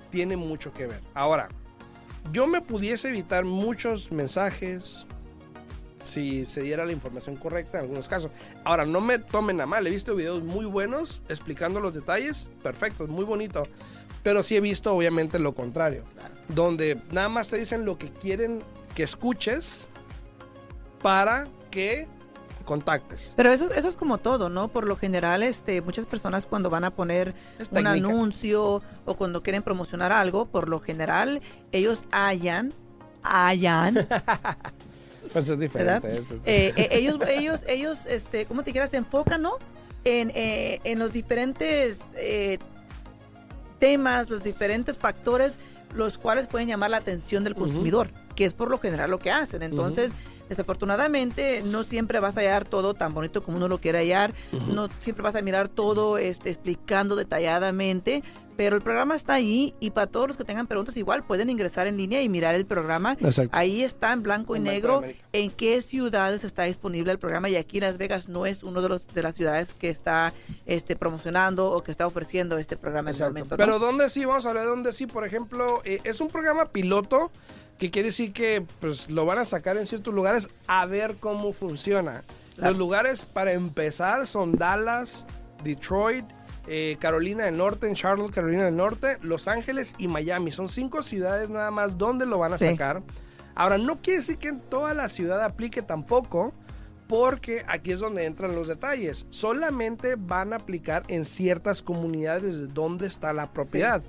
tiene 0.09 0.35
mucho 0.37 0.73
que 0.73 0.87
ver. 0.87 1.01
Ahora, 1.13 1.47
yo 2.31 2.47
me 2.47 2.61
pudiese 2.61 3.09
evitar 3.09 3.45
muchos 3.45 4.11
mensajes 4.11 5.05
si 6.01 6.45
se 6.45 6.61
diera 6.61 6.85
la 6.85 6.91
información 6.91 7.35
correcta 7.35 7.77
en 7.77 7.85
algunos 7.85 8.07
casos. 8.07 8.31
Ahora, 8.63 8.85
no 8.85 9.01
me 9.01 9.19
tomen 9.19 9.59
a 9.61 9.65
mal, 9.65 9.85
he 9.85 9.89
visto 9.89 10.15
videos 10.15 10.43
muy 10.43 10.65
buenos 10.65 11.21
explicando 11.29 11.79
los 11.79 11.93
detalles, 11.93 12.47
perfecto, 12.63 13.07
muy 13.07 13.25
bonito, 13.25 13.63
pero 14.23 14.43
sí 14.43 14.55
he 14.55 14.61
visto 14.61 14.93
obviamente 14.93 15.39
lo 15.39 15.53
contrario, 15.53 16.03
donde 16.47 17.01
nada 17.11 17.29
más 17.29 17.47
te 17.47 17.57
dicen 17.57 17.85
lo 17.85 17.97
que 17.97 18.11
quieren 18.11 18.63
que 18.93 19.03
escuches 19.03 19.89
para 21.01 21.47
que 21.75 22.07
contactes. 22.65 23.33
Pero 23.35 23.53
eso, 23.53 23.71
eso 23.71 23.87
es 23.89 23.95
como 23.95 24.17
todo, 24.17 24.49
¿no? 24.49 24.69
Por 24.69 24.87
lo 24.87 24.95
general, 24.95 25.43
este, 25.43 25.81
muchas 25.81 26.07
personas 26.07 26.47
cuando 26.47 26.71
van 26.71 26.83
a 26.83 26.89
poner 26.89 27.35
Es 27.59 27.67
un 27.69 27.75
técnica. 27.75 27.91
anuncio 27.91 28.81
o 29.05 29.15
cuando 29.15 29.43
quieren 29.43 29.61
promocionar 29.61 30.11
algo, 30.11 30.47
por 30.47 30.67
lo 30.67 30.79
general, 30.79 31.41
ellos 31.71 32.05
hallan, 32.11 32.73
hallan, 33.21 34.07
Pues 35.33 35.49
es 35.49 35.59
diferente 35.59 36.15
eso. 36.15 36.37
sí. 36.37 36.43
Eh, 36.45 36.73
eh, 36.77 36.87
ellos, 36.91 37.19
ellos, 37.27 37.61
ellos, 37.67 37.99
este, 38.07 38.45
¿cómo 38.45 38.63
te 38.63 38.71
quieras? 38.71 38.89
Se 38.89 38.97
enfocan, 38.97 39.41
¿no? 39.41 39.57
En, 40.05 40.31
eh, 40.33 40.79
en 40.85 40.97
los 40.97 41.11
diferentes 41.13 41.99
temas, 43.79 44.29
los 44.29 44.43
diferentes 44.43 44.97
factores, 44.97 45.59
los 45.93 46.17
cuales 46.17 46.47
pueden 46.47 46.67
llamar 46.67 46.89
la 46.91 46.97
atención 46.97 47.43
del 47.43 47.53
consumidor, 47.55 48.09
que 48.35 48.45
es 48.45 48.53
por 48.53 48.69
lo 48.71 48.79
general 48.79 49.11
lo 49.11 49.19
que 49.19 49.31
hacen. 49.31 49.61
Entonces, 49.61 50.11
desafortunadamente, 50.49 51.61
no 51.63 51.83
siempre 51.83 52.19
vas 52.19 52.37
a 52.37 52.41
hallar 52.41 52.65
todo 52.65 52.93
tan 52.93 53.13
bonito 53.13 53.43
como 53.43 53.57
uno 53.57 53.67
lo 53.67 53.79
quiere 53.79 53.99
hallar, 53.99 54.33
no 54.73 54.87
siempre 54.99 55.23
vas 55.23 55.35
a 55.35 55.41
mirar 55.41 55.67
todo 55.67 56.17
este, 56.17 56.49
explicando 56.49 57.15
detalladamente. 57.15 58.23
Pero 58.57 58.75
el 58.77 58.81
programa 58.81 59.15
está 59.15 59.33
ahí 59.33 59.73
y 59.79 59.91
para 59.91 60.07
todos 60.07 60.29
los 60.29 60.37
que 60.37 60.45
tengan 60.45 60.67
preguntas 60.67 60.95
igual 60.95 61.25
pueden 61.25 61.49
ingresar 61.49 61.87
en 61.87 61.97
línea 61.97 62.21
y 62.21 62.29
mirar 62.29 62.55
el 62.55 62.65
programa. 62.65 63.17
Exacto. 63.19 63.55
Ahí 63.55 63.81
está 63.81 64.13
en 64.13 64.23
blanco 64.23 64.55
y 64.55 64.59
En 64.59 64.63
negro 64.63 65.03
en 65.33 65.51
qué 65.51 65.81
ciudades 65.81 66.43
está 66.43 66.63
disponible 66.63 67.11
el 67.11 67.19
programa 67.19 67.49
y 67.49 67.57
aquí 67.57 67.79
Las 67.79 67.97
Vegas 67.97 68.29
no 68.29 68.45
es 68.45 68.63
uno 68.63 68.81
de 68.81 68.89
los 68.89 69.07
de 69.13 69.23
las 69.23 69.35
ciudades 69.35 69.73
que 69.73 69.89
está 69.89 70.33
este 70.65 70.95
promocionando 70.95 71.69
o 71.71 71.83
que 71.83 71.91
está 71.91 72.07
ofreciendo 72.07 72.57
este 72.57 72.77
programa 72.77 73.11
en 73.11 73.17
el 73.17 73.23
momento. 73.23 73.57
¿no? 73.57 73.57
Pero 73.57 73.79
¿dónde 73.79 74.07
sí? 74.09 74.23
Vamos 74.23 74.45
a 74.45 74.49
hablar 74.49 74.63
de 74.63 74.69
dónde 74.69 74.91
sí. 74.93 75.05
Por 75.05 75.25
ejemplo, 75.25 75.81
eh, 75.83 75.99
es 76.05 76.21
un 76.21 76.29
programa 76.29 76.65
piloto 76.65 77.31
que 77.77 77.91
quiere 77.91 78.07
decir 78.09 78.31
que 78.33 78.65
pues 78.79 79.09
lo 79.09 79.25
van 79.25 79.39
a 79.39 79.45
sacar 79.45 79.77
en 79.77 79.85
ciertos 79.85 80.13
lugares 80.13 80.49
a 80.67 80.85
ver 80.85 81.15
cómo 81.19 81.51
funciona. 81.53 82.23
Claro. 82.55 82.71
Los 82.71 82.79
lugares 82.79 83.25
para 83.25 83.51
empezar 83.51 84.27
son 84.27 84.53
Dallas, 84.53 85.25
Detroit, 85.63 86.25
eh, 86.67 86.95
Carolina 86.99 87.45
del 87.45 87.57
Norte, 87.57 87.87
en 87.87 87.95
Charlotte, 87.95 88.33
Carolina 88.33 88.65
del 88.65 88.75
Norte, 88.77 89.17
Los 89.21 89.47
Ángeles 89.47 89.93
y 89.97 90.07
Miami. 90.07 90.51
Son 90.51 90.67
cinco 90.69 91.03
ciudades 91.03 91.49
nada 91.49 91.69
más 91.69 91.97
donde 91.97 92.25
lo 92.25 92.39
van 92.39 92.53
a 92.53 92.57
Sí. 92.57 92.65
sacar. 92.65 93.03
Ahora, 93.55 93.77
no 93.77 94.01
quiere 94.01 94.17
decir 94.19 94.37
que 94.37 94.47
en 94.49 94.59
toda 94.61 94.93
la 94.93 95.07
ciudad 95.09 95.43
aplique 95.43 95.81
tampoco, 95.81 96.53
porque 97.07 97.63
aquí 97.67 97.91
es 97.91 97.99
donde 97.99 98.25
entran 98.25 98.55
los 98.55 98.67
detalles. 98.67 99.27
Solamente 99.29 100.15
van 100.17 100.53
a 100.53 100.57
aplicar 100.57 101.03
en 101.07 101.23
ciertas 101.23 101.81
comunidades 101.83 102.73
donde 102.73 103.05
está 103.07 103.31
la 103.31 103.51
propiedad. 103.53 104.01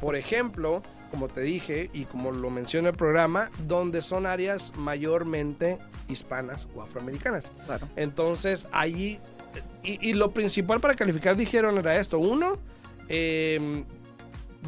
Por 0.00 0.16
ejemplo, 0.16 0.82
como 1.10 1.28
te 1.28 1.40
dije 1.40 1.90
y 1.92 2.04
como 2.04 2.32
lo 2.32 2.50
menciona 2.50 2.90
el 2.90 2.96
programa, 2.96 3.50
donde 3.66 4.02
son 4.02 4.26
áreas 4.26 4.72
mayormente 4.76 5.78
hispanas 6.08 6.68
o 6.74 6.82
afroamericanas. 6.82 7.52
Claro. 7.66 7.88
Entonces, 7.96 8.66
allí, 8.72 9.18
y, 9.82 10.08
y 10.08 10.12
lo 10.14 10.32
principal 10.32 10.80
para 10.80 10.94
calificar 10.94 11.36
dijeron 11.36 11.78
era 11.78 11.96
esto. 11.98 12.18
Uno, 12.18 12.58
eh, 13.08 13.84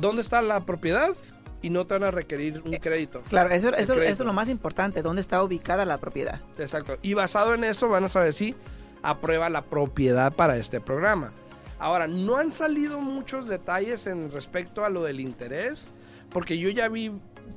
¿dónde 0.00 0.20
está 0.20 0.42
la 0.42 0.66
propiedad? 0.66 1.14
Y 1.62 1.70
no 1.70 1.86
te 1.86 1.94
van 1.94 2.04
a 2.04 2.10
requerir 2.10 2.60
un 2.64 2.72
crédito. 2.72 3.22
Claro, 3.28 3.50
eso, 3.50 3.72
eso, 3.74 4.00
es 4.02 4.18
lo 4.18 4.32
más 4.32 4.48
importante, 4.48 5.00
dónde 5.00 5.20
está 5.20 5.42
ubicada 5.42 5.84
la 5.84 5.98
propiedad. 5.98 6.40
Exacto. 6.58 6.98
Y 7.02 7.14
basado 7.14 7.54
en 7.54 7.62
eso 7.62 7.88
van 7.88 8.02
a 8.04 8.08
saber 8.08 8.32
si 8.32 8.56
aprueba 9.02 9.48
la 9.48 9.62
propiedad 9.62 10.32
para 10.32 10.56
este 10.56 10.80
programa. 10.80 11.32
Ahora, 11.78 12.08
no 12.08 12.36
han 12.36 12.50
salido 12.50 13.00
muchos 13.00 13.46
detalles 13.46 14.08
en 14.08 14.32
respecto 14.32 14.84
a 14.84 14.88
lo 14.88 15.04
del 15.04 15.20
interés, 15.20 15.88
porque 16.32 16.58
yo 16.58 16.70
ya 16.70 16.88
vi 16.88 17.12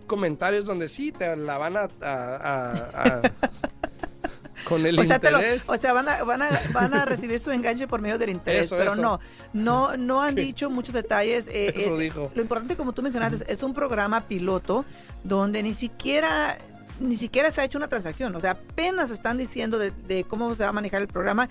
comentarios 0.08 0.66
donde 0.66 0.88
sí 0.88 1.12
te 1.12 1.36
la 1.36 1.58
van 1.58 1.78
a... 1.78 1.88
a- 2.02 2.36
a- 2.36 2.70
a- 3.04 3.22
con 4.68 4.86
el 4.86 4.98
O 4.98 5.04
sea, 5.04 5.20
te 5.20 5.30
lo- 5.32 5.38
interés. 5.38 5.70
o 5.70 5.78
sea, 5.78 5.94
van 5.94 6.08
a, 6.10 6.24
van, 6.24 6.42
a, 6.42 6.48
van 6.72 6.94
a 6.94 7.06
recibir 7.06 7.38
su 7.40 7.52
enganche 7.52 7.88
por 7.88 8.02
medio 8.02 8.18
del 8.18 8.30
interés, 8.32 8.68
Eso, 8.68 8.78
pero 8.78 8.94
eso. 8.94 9.02
no, 9.02 9.20
no, 9.54 9.96
no 9.98 10.22
han 10.24 10.34
dicho 10.34 10.70
muchos 10.70 10.94
detalles. 10.94 11.48
eh, 11.52 11.74
Eso 11.76 11.96
eh, 12.00 12.04
dijo. 12.04 12.32
Lo 12.34 12.42
importante, 12.42 12.76
como 12.76 12.92
tú 12.94 13.02
mencionaste, 13.04 13.52
es 13.52 13.62
un 13.64 13.74
programa 13.74 14.28
piloto 14.28 14.86
donde 15.24 15.62
ni 15.62 15.74
siquiera 15.74 16.58
ni 16.98 17.18
siquiera 17.18 17.52
se 17.52 17.60
ha 17.60 17.66
hecho 17.66 17.78
una 17.78 17.90
transacción, 17.90 18.34
o 18.38 18.40
sea, 18.40 18.52
apenas 18.52 19.12
están 19.12 19.38
diciendo 19.38 19.78
de, 19.78 19.92
de 20.08 20.24
cómo 20.24 20.56
se 20.56 20.64
va 20.64 20.70
a 20.70 20.72
manejar 20.72 21.02
el 21.02 21.08
programa. 21.10 21.50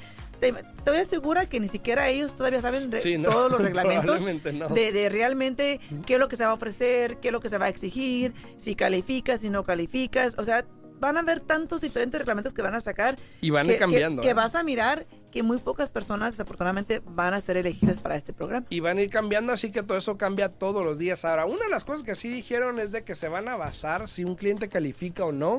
Te, 0.52 0.64
estoy 0.78 1.04
segura 1.06 1.46
que 1.46 1.60
ni 1.60 1.68
siquiera 1.68 2.08
ellos 2.08 2.36
todavía 2.36 2.60
saben 2.60 2.90
re- 2.92 3.00
Sí, 3.00 3.18
no, 3.18 3.30
todos 3.30 3.50
los 3.52 3.60
reglamentos 3.62 4.22
no. 4.54 4.68
de, 4.68 4.92
de 4.92 5.08
realmente 5.08 5.80
qué 6.06 6.14
es 6.14 6.20
lo 6.20 6.28
que 6.28 6.36
se 6.36 6.44
va 6.44 6.50
a 6.50 6.54
ofrecer, 6.54 7.18
qué 7.18 7.28
es 7.28 7.32
lo 7.32 7.40
que 7.40 7.48
se 7.48 7.58
va 7.58 7.66
a 7.66 7.68
exigir, 7.68 8.34
si 8.56 8.74
calificas, 8.74 9.40
si 9.40 9.50
no 9.50 9.64
calificas, 9.64 10.34
o 10.38 10.44
sea, 10.44 10.64
van 11.00 11.16
a 11.16 11.20
haber 11.20 11.40
tantos 11.40 11.80
diferentes 11.80 12.18
reglamentos 12.18 12.52
que 12.54 12.62
van 12.62 12.74
a 12.74 12.80
sacar 12.80 13.16
Y 13.40 13.50
van 13.50 13.66
a 13.66 13.68
que, 13.68 13.74
ir 13.74 13.78
cambiando. 13.80 14.22
que- 14.22 14.26
que 14.28 14.30
¿eh? 14.30 14.34
vas 14.34 14.54
a 14.54 14.62
mirar 14.62 15.06
que 15.32 15.42
muy 15.42 15.58
pocas 15.58 15.88
personas 15.90 16.34
desafortunadamente 16.34 17.02
van 17.04 17.34
a 17.34 17.40
ser 17.40 17.56
elegibles 17.56 17.96
para 17.98 18.14
este 18.14 18.32
programa. 18.32 18.66
Y 18.70 18.78
van 18.78 18.98
a 18.98 19.02
ir 19.02 19.10
cambiando, 19.10 19.52
así 19.52 19.72
que 19.72 19.82
todo 19.82 19.98
eso 19.98 20.16
cambia 20.16 20.48
todos 20.48 20.84
los 20.84 20.96
días. 20.96 21.24
Ahora, 21.24 21.44
una 21.46 21.64
de 21.64 21.70
las 21.70 21.84
cosas 21.84 22.04
que 22.04 22.14
sí 22.14 22.28
dijeron 22.28 22.78
es 22.78 22.92
de 22.92 23.02
que 23.02 23.16
se 23.16 23.26
van 23.28 23.48
a 23.48 23.56
basar 23.56 24.08
si 24.08 24.22
un 24.24 24.36
cliente 24.36 24.68
califica 24.68 25.24
o 25.24 25.32
no, 25.32 25.58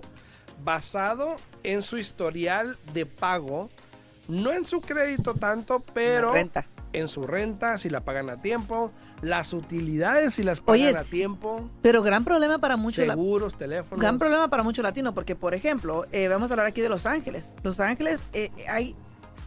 basado 0.64 1.36
en 1.64 1.82
su 1.82 1.98
historial 1.98 2.78
de 2.94 3.06
pago, 3.06 3.70
no 4.28 4.52
en 4.52 4.66
su 4.66 4.82
crédito 4.82 5.34
tanto, 5.36 5.84
pero 5.94 6.34
renta. 6.34 6.66
en 6.94 7.08
su 7.08 7.26
renta, 7.28 7.78
si 7.78 7.90
la 7.90 8.02
pagan 8.02 8.30
a 8.30 8.42
tiempo, 8.42 8.92
las 9.22 9.54
utilidades 9.54 10.34
si 10.36 10.44
las 10.44 10.62
pagan 10.62 10.82
Oye, 10.82 10.98
a 10.98 11.04
tiempo, 11.04 11.70
Pero 11.82 12.02
gran 12.04 12.24
problema 12.24 12.58
para 12.60 12.78
muchos 12.78 13.06
seguros, 13.06 13.58
teléfonos. 13.58 14.02
gran 14.02 14.18
problema 14.20 14.50
para 14.50 14.64
muchos 14.64 14.84
latinos 14.84 15.14
porque 15.14 15.36
por 15.36 15.54
ejemplo 15.54 16.06
eh, 16.12 16.28
vamos 16.28 16.50
a 16.50 16.54
hablar 16.54 16.68
aquí 16.68 16.82
de 16.82 16.90
Los 16.90 17.06
Ángeles. 17.06 17.54
Los 17.64 17.80
Ángeles 17.80 18.20
eh, 18.34 18.52
hay 18.68 18.96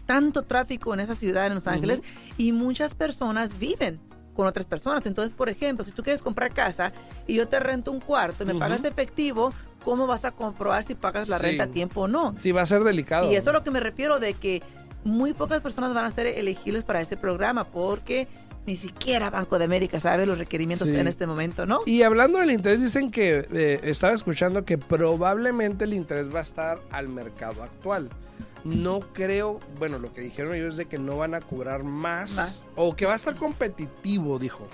tanto 0.06 0.42
tráfico 0.42 0.94
en 0.94 1.00
esa 1.00 1.14
ciudad 1.14 1.46
en 1.46 1.54
Los 1.54 1.66
Ángeles 1.66 2.00
y 2.38 2.52
muchas 2.52 2.94
personas 2.94 3.58
viven 3.58 4.00
con 4.32 4.46
otras 4.46 4.66
personas. 4.66 5.04
Entonces, 5.04 5.34
por 5.34 5.48
ejemplo, 5.48 5.84
si 5.84 5.90
tú 5.90 6.02
quieres 6.02 6.22
comprar 6.22 6.54
casa 6.54 6.92
y 7.26 7.34
yo 7.34 7.48
te 7.48 7.58
rento 7.60 7.90
un 7.90 8.00
cuarto 8.00 8.44
y 8.44 8.46
me 8.46 8.54
pagas 8.54 8.84
efectivo, 8.84 9.52
¿cómo 9.84 10.06
vas 10.06 10.24
a 10.24 10.30
comprobar 10.32 10.84
si 10.84 10.94
pagas 10.94 11.28
la 11.28 11.38
Sí. 11.38 11.42
renta 11.46 11.64
a 11.64 11.66
tiempo 11.68 12.02
o 12.02 12.08
no? 12.08 12.34
Sí, 12.38 12.52
va 12.52 12.62
a 12.62 12.66
ser 12.66 12.84
delicado. 12.84 13.30
Y 13.30 13.36
eso 13.36 13.50
es 13.50 13.54
lo 13.54 13.62
que 13.64 13.70
me 13.70 13.80
refiero 13.80 14.18
de 14.18 14.34
que 14.34 14.62
muy 15.04 15.32
pocas 15.32 15.60
personas 15.62 15.94
van 15.94 16.04
a 16.04 16.12
ser 16.12 16.26
elegibles 16.26 16.84
para 16.84 17.00
este 17.00 17.16
programa 17.16 17.64
porque 17.64 18.28
ni 18.66 18.76
siquiera 18.76 19.30
Banco 19.30 19.58
de 19.58 19.64
América 19.64 19.98
sabe 19.98 20.26
los 20.26 20.36
requerimientos 20.36 20.88
Sí. 20.88 20.94
en 20.96 21.06
este 21.08 21.26
momento, 21.26 21.64
¿no? 21.64 21.80
Y 21.86 22.02
hablando 22.02 22.38
del 22.38 22.50
interés, 22.50 22.82
dicen 22.82 23.10
que 23.10 23.46
eh, 23.50 23.80
estaba 23.84 24.12
escuchando 24.12 24.64
que 24.66 24.76
probablemente 24.76 25.84
el 25.84 25.94
interés 25.94 26.34
va 26.34 26.40
a 26.40 26.42
estar 26.42 26.80
al 26.90 27.08
mercado 27.08 27.62
actual. 27.62 28.10
No 28.64 29.00
creo, 29.00 29.60
bueno, 29.78 29.98
lo 29.98 30.12
que 30.12 30.20
dijeron 30.20 30.54
ellos 30.54 30.72
es 30.74 30.76
de 30.76 30.84
que 30.86 30.98
no 30.98 31.16
van 31.16 31.34
a 31.34 31.40
cobrar 31.40 31.82
más, 31.84 32.34
Más. 32.34 32.64
o 32.76 32.94
que 32.94 33.06
va 33.06 33.14
a 33.14 33.16
estar 33.16 33.36
competitivo, 33.36 34.38
dijo. 34.38 34.66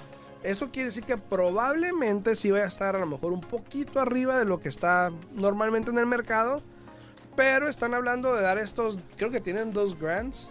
Eso 0.45 0.71
quiere 0.71 0.89
decir 0.91 1.05
que 1.05 1.17
probablemente 1.17 2.35
sí 2.35 2.51
vaya 2.51 2.65
a 2.67 2.69
estar 2.69 2.95
a 2.95 2.99
lo 2.99 3.07
mejor 3.07 3.33
un 3.33 3.41
poquito 3.41 3.99
arriba 4.01 4.39
de 4.39 4.45
lo 4.45 4.61
que 4.61 4.69
está 4.69 5.11
normalmente 5.33 5.91
en 5.91 5.99
el 5.99 6.07
mercado, 6.07 6.63
pero 7.35 7.69
están 7.69 7.95
hablando 7.95 8.35
de 8.35 8.43
dar 8.43 8.59
estos, 8.59 8.99
creo 9.17 9.31
que 9.31 9.41
tienen 9.41 9.73
dos 9.73 9.99
grants, 9.99 10.51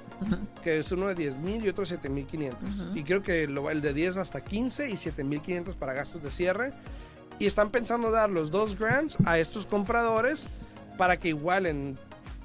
que 0.63 0.79
es 0.79 0.91
uno 0.91 1.07
de 1.07 1.15
10 1.15 1.37
mil 1.37 1.63
y 1.63 1.69
otro 1.69 1.83
de 1.83 1.89
7 1.89 2.09
mil 2.09 2.25
500. 2.25 2.69
Ujú. 2.69 2.97
Y 2.97 3.03
creo 3.03 3.21
que 3.21 3.47
lo- 3.47 3.69
el 3.69 3.81
de 3.81 3.93
10 3.93 4.17
hasta 4.17 4.41
15 4.43 4.89
y 4.89 4.97
7 4.97 5.23
mil 5.23 5.41
500 5.41 5.75
para 5.75 5.93
gastos 5.93 6.23
de 6.23 6.31
cierre. 6.31 6.73
Y 7.39 7.45
están 7.45 7.69
pensando 7.71 8.09
dar 8.11 8.29
los 8.29 8.51
dos 8.51 8.77
grants 8.77 9.17
a 9.25 9.37
estos 9.39 9.65
compradores 9.65 10.47
para 10.97 11.17
que 11.17 11.29
igual 11.29 11.65
en 11.65 11.97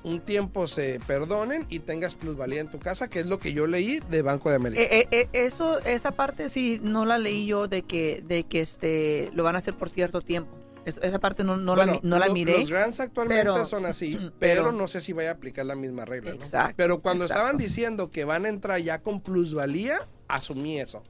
un 0.08 0.20
tiempo 0.20 0.66
se 0.66 1.00
perdonen 1.06 1.66
y 1.68 1.80
tengas 1.80 2.14
plusvalía 2.14 2.60
en 2.60 2.70
tu 2.70 2.78
casa, 2.78 3.08
que 3.08 3.20
es 3.20 3.26
lo 3.26 3.38
que 3.38 3.52
yo 3.52 3.66
leí 3.66 4.00
de 4.10 4.22
Banco 4.22 4.48
de 4.50 4.56
América. 4.56 4.82
Eh, 4.82 4.88
eh, 4.90 5.08
eh, 5.10 5.28
eso, 5.32 5.78
esa 5.80 6.12
parte 6.12 6.48
sí 6.48 6.80
no 6.82 7.04
la 7.04 7.18
leí 7.18 7.46
yo 7.46 7.68
de 7.68 7.82
que, 7.82 8.22
de 8.26 8.44
que 8.44 8.60
este 8.60 9.30
lo 9.34 9.42
van 9.44 9.54
a 9.54 9.58
hacer 9.58 9.74
por 9.74 9.90
cierto 9.90 10.20
tiempo. 10.20 10.50
Es- 10.84 10.98
esa 11.02 11.18
parte 11.18 11.44
no, 11.44 11.56
no 11.58 11.76
la, 11.76 11.84
Bueno, 11.84 12.00
mi- 12.02 12.08
no 12.08 12.18
la 12.18 12.28
miré. 12.30 12.60
Los 12.60 12.70
grants 12.70 12.98
actualmente 13.00 13.42
pero- 13.42 13.64
son 13.66 13.84
así, 13.84 14.14
pero- 14.38 14.62
pero, 14.62 14.72
no 14.72 14.88
sé 14.88 15.00
si 15.02 15.12
vaya 15.12 15.30
a 15.30 15.32
aplicar 15.34 15.66
la 15.66 15.74
misma 15.74 16.04
regla. 16.06 16.30
¿no? 16.30 16.36
Exacto, 16.36 16.74
Pero 16.78 17.00
cuando 17.00 17.24
exacto. 17.24 17.42
estaban 17.42 17.58
diciendo 17.58 18.10
que 18.10 18.24
van 18.24 18.46
a 18.46 18.48
entrar 18.48 18.80
ya 18.80 19.00
con 19.02 19.20
plusvalía, 19.20 19.98
asumí 20.28 20.80
eso. 20.80 21.02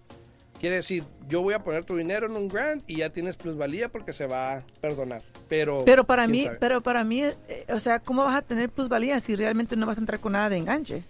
Quiere 0.60 0.76
decir, 0.76 1.04
yo 1.28 1.40
voy 1.42 1.54
a 1.54 1.62
poner 1.62 1.84
tu 1.84 1.96
dinero 1.96 2.26
en 2.26 2.32
un 2.36 2.48
grant 2.48 2.82
y 2.88 2.96
ya 2.96 3.10
tienes 3.10 3.36
plusvalía 3.36 3.88
porque 3.90 4.12
se 4.12 4.26
va 4.26 4.54
a 4.56 4.62
perdonar. 4.80 5.22
Pero, 5.48 5.84
Pero 5.84 6.04
para 6.04 6.26
mí, 6.26 6.42
sabe. 6.44 6.56
pero 6.58 6.80
para 6.82 7.04
mí, 7.04 7.22
eh, 7.22 7.64
o 7.72 7.78
sea, 7.78 8.00
¿cómo 8.00 8.24
vas 8.24 8.36
a 8.36 8.42
tener 8.42 8.68
plusvalía 8.68 9.20
si 9.20 9.36
realmente 9.36 9.76
no 9.76 9.86
vas 9.86 9.98
a 9.98 10.00
entrar 10.00 10.18
con 10.20 10.32
nada 10.32 10.48
de 10.48 10.56
enganche? 10.56 11.04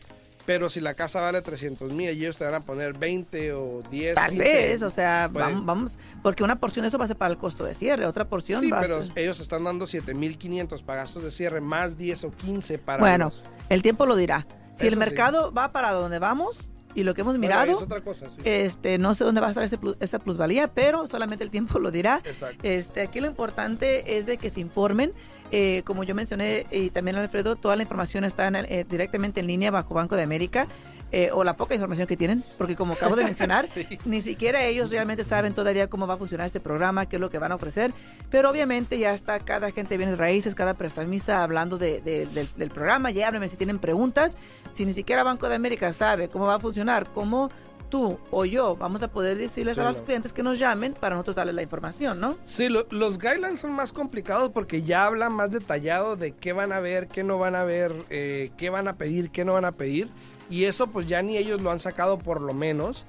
Pero 0.45 0.69
si 0.71 0.81
la 0.81 0.95
casa 0.95 1.21
vale 1.21 1.43
300 1.43 1.93
mil 1.93 2.07
y 2.09 2.21
ellos 2.23 2.39
te 2.39 2.45
van 2.45 2.55
a 2.55 2.61
poner 2.61 2.95
20 2.97 3.53
o 3.53 3.83
10, 3.91 4.15
Tal 4.15 4.31
15, 4.31 4.45
vez, 4.45 4.83
o 4.83 4.89
sea, 4.91 5.29
puede- 5.31 5.47
vamos, 5.47 5.67
vamos, 5.67 5.99
porque 6.23 6.43
una 6.43 6.57
porción 6.59 6.83
de 6.85 6.89
eso 6.89 6.97
va 6.99 7.05
a 7.05 7.09
ser 7.09 7.17
para 7.19 7.31
el 7.33 7.39
costo 7.39 7.65
de 7.65 7.75
cierre, 7.75 8.07
otra 8.07 8.27
porción 8.29 8.61
Sí, 8.61 8.71
va 8.71 8.81
pero 8.81 8.97
a 8.99 9.03
ser... 9.03 9.13
ellos 9.19 9.41
están 9.41 9.65
dando 9.65 9.87
7500 9.87 10.83
para 10.83 11.01
gastos 11.03 11.23
de 11.23 11.31
cierre, 11.31 11.61
más 11.61 11.99
10 11.99 12.25
o 12.25 12.31
15 12.31 12.79
para. 12.79 13.01
Bueno, 13.01 13.27
los- 13.27 13.43
el 13.69 13.83
tiempo 13.83 14.07
lo 14.07 14.17
dirá. 14.17 14.47
Si 14.75 14.87
el 14.87 14.95
sí. 14.95 14.99
mercado 14.99 15.53
va 15.53 15.73
para 15.73 15.91
donde 15.93 16.19
vamos, 16.19 16.71
Y 16.99 17.05
lo 17.05 17.15
que 17.15 17.21
hemos 17.21 17.35
Bueno, 17.35 17.41
mirado, 17.41 17.73
es 17.73 17.79
otra 17.83 18.01
cosa, 18.01 18.27
sí. 18.29 18.43
este, 18.45 18.99
no 18.99 19.15
sé 19.15 19.23
dónde 19.25 19.41
va 19.41 19.47
a 19.47 19.51
estar 19.51 19.63
ese 19.63 19.79
plu- 19.81 19.97
esa 20.01 20.19
plusvalía, 20.19 20.67
pero 20.67 21.07
solamente 21.07 21.45
el 21.45 21.51
tiempo 21.51 21.79
lo 21.79 21.91
dirá. 21.93 22.21
Exacto. 22.25 22.59
Este, 22.65 23.03
aquí 23.03 23.21
lo 23.21 23.29
importante 23.29 24.19
es 24.19 24.27
de 24.27 24.37
que 24.37 24.51
se 24.51 24.59
informen. 24.61 25.13
Eh, 25.53 25.83
como 25.87 26.03
yo 26.05 26.15
mencioné 26.15 26.67
y 26.73 26.91
también 26.91 27.17
Alfredo, 27.17 27.55
toda 27.57 27.77
la 27.77 27.83
información 27.85 28.25
está 28.25 28.49
en 28.49 28.57
el- 28.57 28.67
eh, 28.69 28.85
directamente 28.89 29.39
en 29.41 29.47
línea 29.47 29.71
bajo 29.71 29.95
Banco 29.95 30.17
de 30.17 30.23
América 30.25 30.67
eh, 31.13 31.31
o 31.33 31.43
la 31.45 31.57
poca 31.57 31.75
información 31.75 32.07
que 32.07 32.17
tienen, 32.17 32.45
porque 32.59 32.77
como 32.77 32.93
acabo 32.95 33.17
de 33.17 33.25
mencionar, 33.25 33.67
Sí. 33.69 33.87
ni 34.05 34.21
siquiera 34.21 34.63
ellos 34.65 34.91
realmente 34.91 35.25
saben 35.25 35.55
todavía 35.55 35.89
cómo 35.89 36.07
va 36.07 36.15
a 36.15 36.17
funcionar 36.19 36.47
este 36.47 36.61
programa, 36.61 37.07
qué 37.07 37.17
es 37.17 37.21
lo 37.21 37.31
que 37.31 37.39
van 37.39 37.53
a 37.53 37.55
ofrecer, 37.55 37.93
pero 38.31 38.51
obviamente 38.51 38.99
ya 38.99 39.13
está 39.15 39.39
cada 39.41 39.71
gente 39.71 39.91
de 39.95 39.99
bienes 39.99 40.19
raíces, 40.19 40.55
cada 40.55 40.75
prestamista 40.75 41.43
hablando 41.43 41.79
de- 41.79 42.01
de- 42.03 42.27
del, 42.27 42.49
del 42.57 42.71
programa, 42.71 43.11
ya 43.11 43.29
háblenme 43.29 43.49
si 43.49 43.57
tienen 43.57 43.79
preguntas, 43.79 44.37
si 44.75 44.85
ni 44.85 44.93
siquiera 44.93 45.23
Banco 45.25 45.49
de 45.49 45.55
América 45.55 45.93
sabe 45.93 46.29
cómo 46.29 46.47
va 46.47 46.57
a 46.57 46.61
funcionar, 46.61 47.11
cómo 47.13 47.51
tú 47.89 48.19
o 48.31 48.45
yo 48.45 48.77
vamos 48.77 49.03
a 49.03 49.09
poder 49.09 49.39
decirles 49.39 49.75
Sí, 49.77 49.81
a 49.81 49.85
los 49.85 50.03
clientes 50.03 50.35
que 50.35 50.43
nos 50.43 50.59
llamen 50.59 50.93
para 50.93 51.15
nosotros 51.15 51.37
darles 51.37 51.55
la 51.55 51.63
información, 51.63 52.21
¿no? 52.21 52.37
Sí, 52.45 52.69
lo- 52.69 52.87
los 52.91 53.19
guidelines 53.19 53.61
son 53.61 53.73
más 53.73 53.95
complicados 53.95 54.51
porque 54.53 54.83
ya 54.83 55.07
hablan 55.07 55.33
más 55.33 55.51
detallado 55.53 56.15
de 56.17 56.33
qué 56.33 56.53
van 56.53 56.73
a 56.73 56.81
ver, 56.81 57.09
qué 57.09 57.25
no 57.25 57.39
van 57.39 57.57
a 57.57 57.65
ver, 57.65 57.95
eh, 58.11 58.51
qué 58.59 58.69
van 58.69 58.89
a 58.89 58.97
pedir, 58.97 59.31
qué 59.31 59.47
no 59.47 59.55
van 59.55 59.65
a 59.65 59.73
pedir. 59.73 60.11
Y 60.51 60.65
eso 60.65 60.89
pues 60.89 61.07
ya 61.07 61.23
ni 61.23 61.37
ellos 61.37 61.63
lo 61.63 61.71
han 61.71 61.81
sacado 61.81 62.19
por 62.19 62.41
lo 62.41 62.55
menos. 62.55 63.07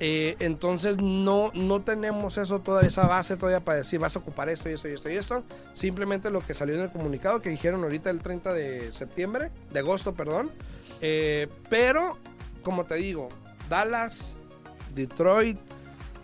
Eh, 0.00 0.36
entonces 0.38 0.98
no, 0.98 1.50
no 1.54 1.80
tenemos 1.80 2.38
eso 2.38 2.60
toda 2.60 2.82
esa 2.86 3.06
base 3.06 3.36
todavía 3.36 3.64
para 3.64 3.78
decir 3.78 3.98
vas 3.98 4.14
a 4.14 4.20
ocupar 4.20 4.48
esto 4.48 4.70
y 4.70 4.74
esto 4.74 4.88
y 4.88 4.92
esto 4.92 5.10
y 5.10 5.16
esto. 5.16 5.42
Simplemente 5.72 6.30
lo 6.30 6.40
que 6.40 6.54
salió 6.54 6.76
en 6.76 6.82
el 6.82 6.90
comunicado 6.90 7.42
que 7.42 7.50
dijeron 7.50 7.82
ahorita 7.82 8.10
el 8.10 8.22
30 8.22 8.52
de 8.52 8.92
septiembre, 8.92 9.50
de 9.72 9.80
agosto, 9.80 10.14
perdón. 10.14 10.50
Eh, 11.00 11.48
pero, 11.68 12.16
como 12.62 12.84
te 12.84 12.94
digo, 12.94 13.28
Dallas, 13.68 14.36
Detroit, 14.94 15.58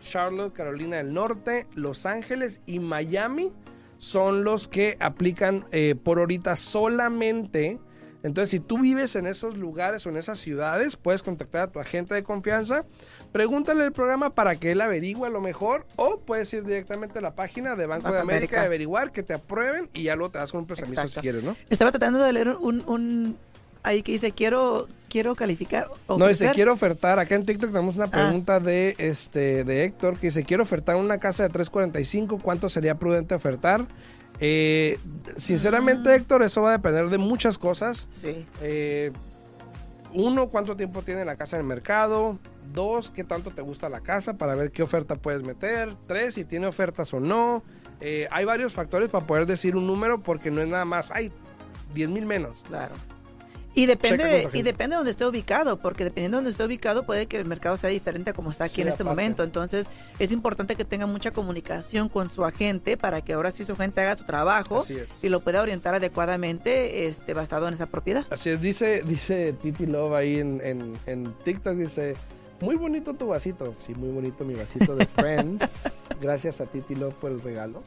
Charlotte, 0.03 0.53
Carolina 0.53 0.97
del 0.99 1.13
Norte, 1.13 1.67
Los 1.75 2.07
Ángeles 2.07 2.61
y 2.67 2.79
Miami 2.79 3.53
son 3.99 4.45
los 4.45 4.69
que 4.69 4.97
aplican 5.01 5.67
eh, 5.73 5.95
por 5.95 6.19
ahorita 6.19 6.57
solamente. 6.57 7.79
Entonces, 8.25 8.51
si 8.51 8.59
tú 8.59 8.79
vives 8.81 9.15
en 9.15 9.27
esos 9.29 9.57
lugares 9.57 10.05
o 10.07 10.09
en 10.09 10.17
esas 10.17 10.39
ciudades, 10.41 10.97
puedes 10.97 11.23
contactar 11.23 11.61
a 11.63 11.67
tu 11.71 11.79
agente 11.79 12.15
de 12.15 12.25
confianza, 12.25 12.85
pregúntale 13.31 13.85
el 13.85 13.93
programa 13.93 14.31
para 14.35 14.57
que 14.57 14.73
él 14.73 14.81
averigüe 14.81 15.27
a 15.29 15.31
lo 15.31 15.41
mejor, 15.41 15.87
o 15.95 16.19
puedes 16.21 16.53
ir 16.55 16.65
directamente 16.65 17.21
a 17.21 17.23
la 17.23 17.35
página 17.35 17.77
de 17.77 17.87
Banco 17.87 18.05
Banco 18.05 18.15
de 18.17 18.21
América 18.23 18.35
América. 18.57 18.63
y 18.63 18.67
averiguar 18.67 19.13
que 19.13 19.23
te 19.23 19.35
aprueben 19.35 19.89
y 19.95 20.03
ya 20.05 20.17
luego 20.17 20.33
te 20.33 20.39
das 20.39 20.51
con 20.51 20.63
un 20.63 20.67
prestamista 20.67 21.07
si 21.07 21.21
quieres, 21.21 21.45
¿no? 21.45 21.55
Estaba 21.71 21.91
tratando 21.93 22.19
de 22.19 22.33
leer 22.33 22.49
un, 22.49 22.83
un 22.89 23.37
ahí 23.83 24.03
que 24.03 24.13
dice 24.13 24.33
quiero 24.33 24.89
quiero 25.11 25.35
calificar. 25.37 25.89
No, 26.09 26.15
dice, 26.15 26.25
ofrecer". 26.25 26.55
quiero 26.55 26.73
ofertar, 26.73 27.19
acá 27.19 27.35
en 27.37 27.45
TikTok 27.47 27.71
tenemos 27.73 27.97
una 27.97 28.07
Ah. 28.07 28.11
pregunta 28.11 28.59
de 28.59 28.95
este 28.99 29.63
de 29.65 29.85
Héctor 29.85 30.19
que 30.19 30.29
dice, 30.29 30.45
quiero 30.45 30.63
ofertar 30.63 30.97
una 30.97 31.19
casa 31.19 31.43
de 31.43 31.51
345, 31.51 32.39
¿cuánto 32.43 32.69
sería 32.71 32.95
prudente 32.97 33.35
ofertar? 33.35 33.85
Eh, 34.41 34.99
sinceramente, 35.37 36.11
Mm. 36.11 36.15
Héctor, 36.15 36.43
eso 36.43 36.63
va 36.63 36.71
a 36.71 36.73
depender 36.73 37.09
de 37.09 37.19
muchas 37.19 37.59
cosas. 37.59 38.09
Sí. 38.11 38.47
Eh, 38.61 39.13
uno, 40.13 40.49
cuánto 40.49 40.77
tiempo 40.77 41.03
tiene 41.03 41.25
la 41.25 41.37
casa 41.37 41.57
en 41.57 41.63
el 41.63 41.67
mercado. 41.69 42.39
Dos, 42.73 43.11
qué 43.11 43.25
tanto 43.25 43.51
te 43.51 43.63
gusta 43.63 43.89
la 43.89 44.01
casa 44.01 44.35
para 44.35 44.55
ver 44.55 44.71
qué 44.71 44.83
oferta 44.83 45.17
puedes 45.17 45.43
meter. 45.43 45.95
Tres, 46.07 46.35
si 46.35 46.45
tiene 46.45 46.67
ofertas 46.67 47.13
o 47.15 47.21
no. 47.21 47.63
Eh, 48.01 48.29
hay 48.31 48.45
varios 48.45 48.73
factores 48.73 49.09
para 49.11 49.27
poder 49.27 49.47
decir 49.47 49.77
un 49.77 49.87
número 49.87 50.21
porque 50.23 50.51
no 50.51 50.61
es 50.61 50.69
nada 50.69 50.85
más, 50.85 51.11
hay 51.11 51.33
10 51.95 52.11
mil 52.11 52.27
menos. 52.27 52.63
Claro. 52.67 52.95
Y 53.75 53.87
depende, 53.87 54.49
y 54.53 54.63
depende 54.63 54.95
de 54.95 54.99
donde 54.99 55.11
esté 55.11 55.27
ubicado, 55.27 55.79
porque 55.79 56.05
dependiendo 56.05 56.37
de 56.37 56.43
donde 56.45 56.51
esté 56.53 56.65
ubicado 56.65 57.05
puede 57.05 57.27
que 57.27 57.37
el 57.37 57.45
mercado 57.45 57.77
sea 57.77 57.91
diferente 57.91 58.31
a 58.31 58.33
como 58.33 58.51
está 58.51 58.65
aquí 58.65 58.77
Sí, 58.77 58.81
en 58.83 58.89
este 58.89 59.03
aparte. 59.03 59.21
momento. 59.23 59.43
Entonces 59.43 59.87
es 60.19 60.31
importante 60.33 60.77
que 60.77 60.85
tenga 60.85 61.07
mucha 61.07 61.33
comunicación 61.33 62.09
con 62.09 62.31
su 62.31 62.45
agente 62.45 62.97
para 62.97 63.21
que 63.23 63.33
ahora 63.33 63.51
sí 63.51 63.65
su 63.65 63.73
agente 63.73 64.01
haga 64.01 64.17
su 64.17 64.25
trabajo 64.25 64.85
y 65.23 65.29
lo 65.29 65.41
pueda 65.41 65.61
orientar 65.63 65.95
adecuadamente 65.95 67.07
este, 67.07 67.35
basado 67.35 67.67
en 67.69 67.75
esa 67.75 67.87
propiedad. 67.87 68.25
Así 68.31 68.51
es, 68.51 68.61
dice, 68.61 69.03
dice 69.05 69.53
Titi 69.61 69.87
Love 69.87 70.13
ahí 70.15 70.39
en, 70.39 70.61
en, 70.63 70.95
en 71.07 71.33
TikTok, 71.45 71.75
dice, 71.75 72.15
muy 72.61 72.77
bonito 72.77 73.15
tu 73.15 73.29
vasito. 73.29 73.75
Sí, 73.77 73.95
muy 73.95 74.11
bonito 74.11 74.45
mi 74.45 74.55
vasito 74.55 74.95
de 74.97 75.07
Friends. 75.07 75.65
Gracias 76.21 76.61
a 76.61 76.67
Titi 76.67 76.95
Love 76.95 77.15
por 77.15 77.31
el 77.31 77.41
regalo. 77.41 77.83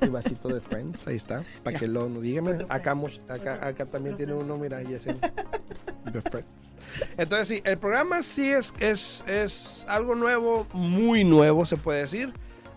Mi 0.00 0.08
vasito 0.08 0.48
de 0.48 0.60
Friends, 0.60 1.06
ahí 1.06 1.16
está. 1.16 1.44
Para 1.62 1.78
que 1.78 1.88
lo 1.88 2.08
no 2.08 2.20
dígame. 2.20 2.64
Acá, 2.68 2.94
acá, 3.28 3.66
acá 3.66 3.86
también 3.86 4.16
tiene 4.16 4.34
uno, 4.34 4.56
mira, 4.56 4.82
y 4.82 4.94
ese. 4.94 5.14
De 6.12 6.20
Friends. 6.22 6.74
Entonces 7.16 7.48
sí, 7.48 7.62
el 7.64 7.78
programa 7.78 8.22
sí 8.22 8.50
es, 8.50 8.72
es, 8.78 9.24
es 9.26 9.86
algo 9.88 10.14
nuevo, 10.14 10.66
muy 10.72 11.24
nuevo 11.24 11.66
se 11.66 11.76
puede 11.76 12.00
decir. 12.00 12.32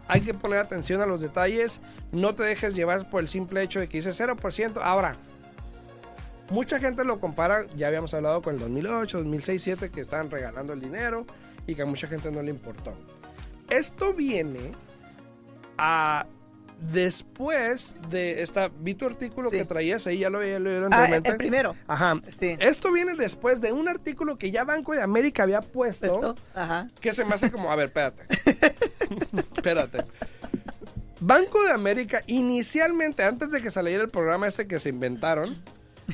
Hay 0.08 0.22
que 0.22 0.34
poner 0.34 0.60
atención 0.60 1.02
a 1.02 1.06
los 1.06 1.22
detalles. 1.22 1.82
No 2.12 2.34
te 2.34 2.44
dejes 2.44 2.74
llevar 2.74 3.10
por 3.10 3.22
el 3.22 3.28
simple 3.28 3.62
hecho 3.62 3.80
de 3.80 3.90
que 3.90 3.98
dice 3.98 4.12
0%. 4.12 4.80
Ahora, 4.82 5.18
Mucha 6.50 6.80
gente 6.80 7.04
lo 7.04 7.20
compara, 7.20 7.66
ya 7.76 7.88
habíamos 7.88 8.14
hablado 8.14 8.42
con 8.42 8.54
el 8.54 8.60
2008, 8.60 9.18
2006, 9.18 9.62
2007, 9.66 9.90
que 9.94 10.02
estaban 10.02 10.32
regalando 10.32 10.74
el 10.74 10.80
dinero 10.80 11.26
y 11.66 11.76
que 11.76 11.82
a 11.82 11.86
mucha 11.86 12.08
gente 12.08 12.32
no 12.32 12.42
le 12.42 12.52
importó. 12.52 12.94
Esto 13.70 14.14
viene 14.14 14.72
a 15.78 16.26
después 16.92 17.96
de 18.10 18.42
esta, 18.44 18.70
vi 18.80 18.94
tu 18.94 19.06
artículo 19.06 19.50
Sí. 19.50 19.58
que 19.58 19.66
traías 19.66 20.06
ahí, 20.08 20.20
ya 20.20 20.30
lo 20.30 20.38
había 20.38 20.60
leído 20.60 20.84
Ah, 20.84 20.86
anteriormente. 20.86 21.30
el 21.32 21.38
primero. 21.38 21.76
Ajá. 21.88 22.22
Sí. 22.40 22.56
Esto 22.60 22.92
viene 22.94 23.16
después 23.16 23.60
de 23.62 23.74
un 23.74 23.90
artículo 23.90 24.38
que 24.38 24.52
ya 24.52 24.64
Banco 24.64 24.94
de 24.94 25.02
América 25.02 25.44
había 25.44 25.62
puesto, 25.62 26.06
Esto, 26.06 26.36
ajá. 26.54 26.88
que 27.02 27.14
se 27.14 27.26
me 27.26 27.34
hace 27.34 27.52
como, 27.52 27.72
a 27.72 27.76
ver, 27.76 27.88
espérate. 27.88 28.24
espérate. 29.56 30.06
Banco 31.20 31.62
de 31.64 31.72
América, 31.72 32.24
inicialmente, 32.28 33.24
antes 33.24 33.50
de 33.50 33.62
que 33.62 33.72
saliera 33.72 34.04
el 34.04 34.10
programa 34.10 34.48
este 34.48 34.68
que 34.68 34.80
se 34.80 34.90
inventaron, 34.90 35.62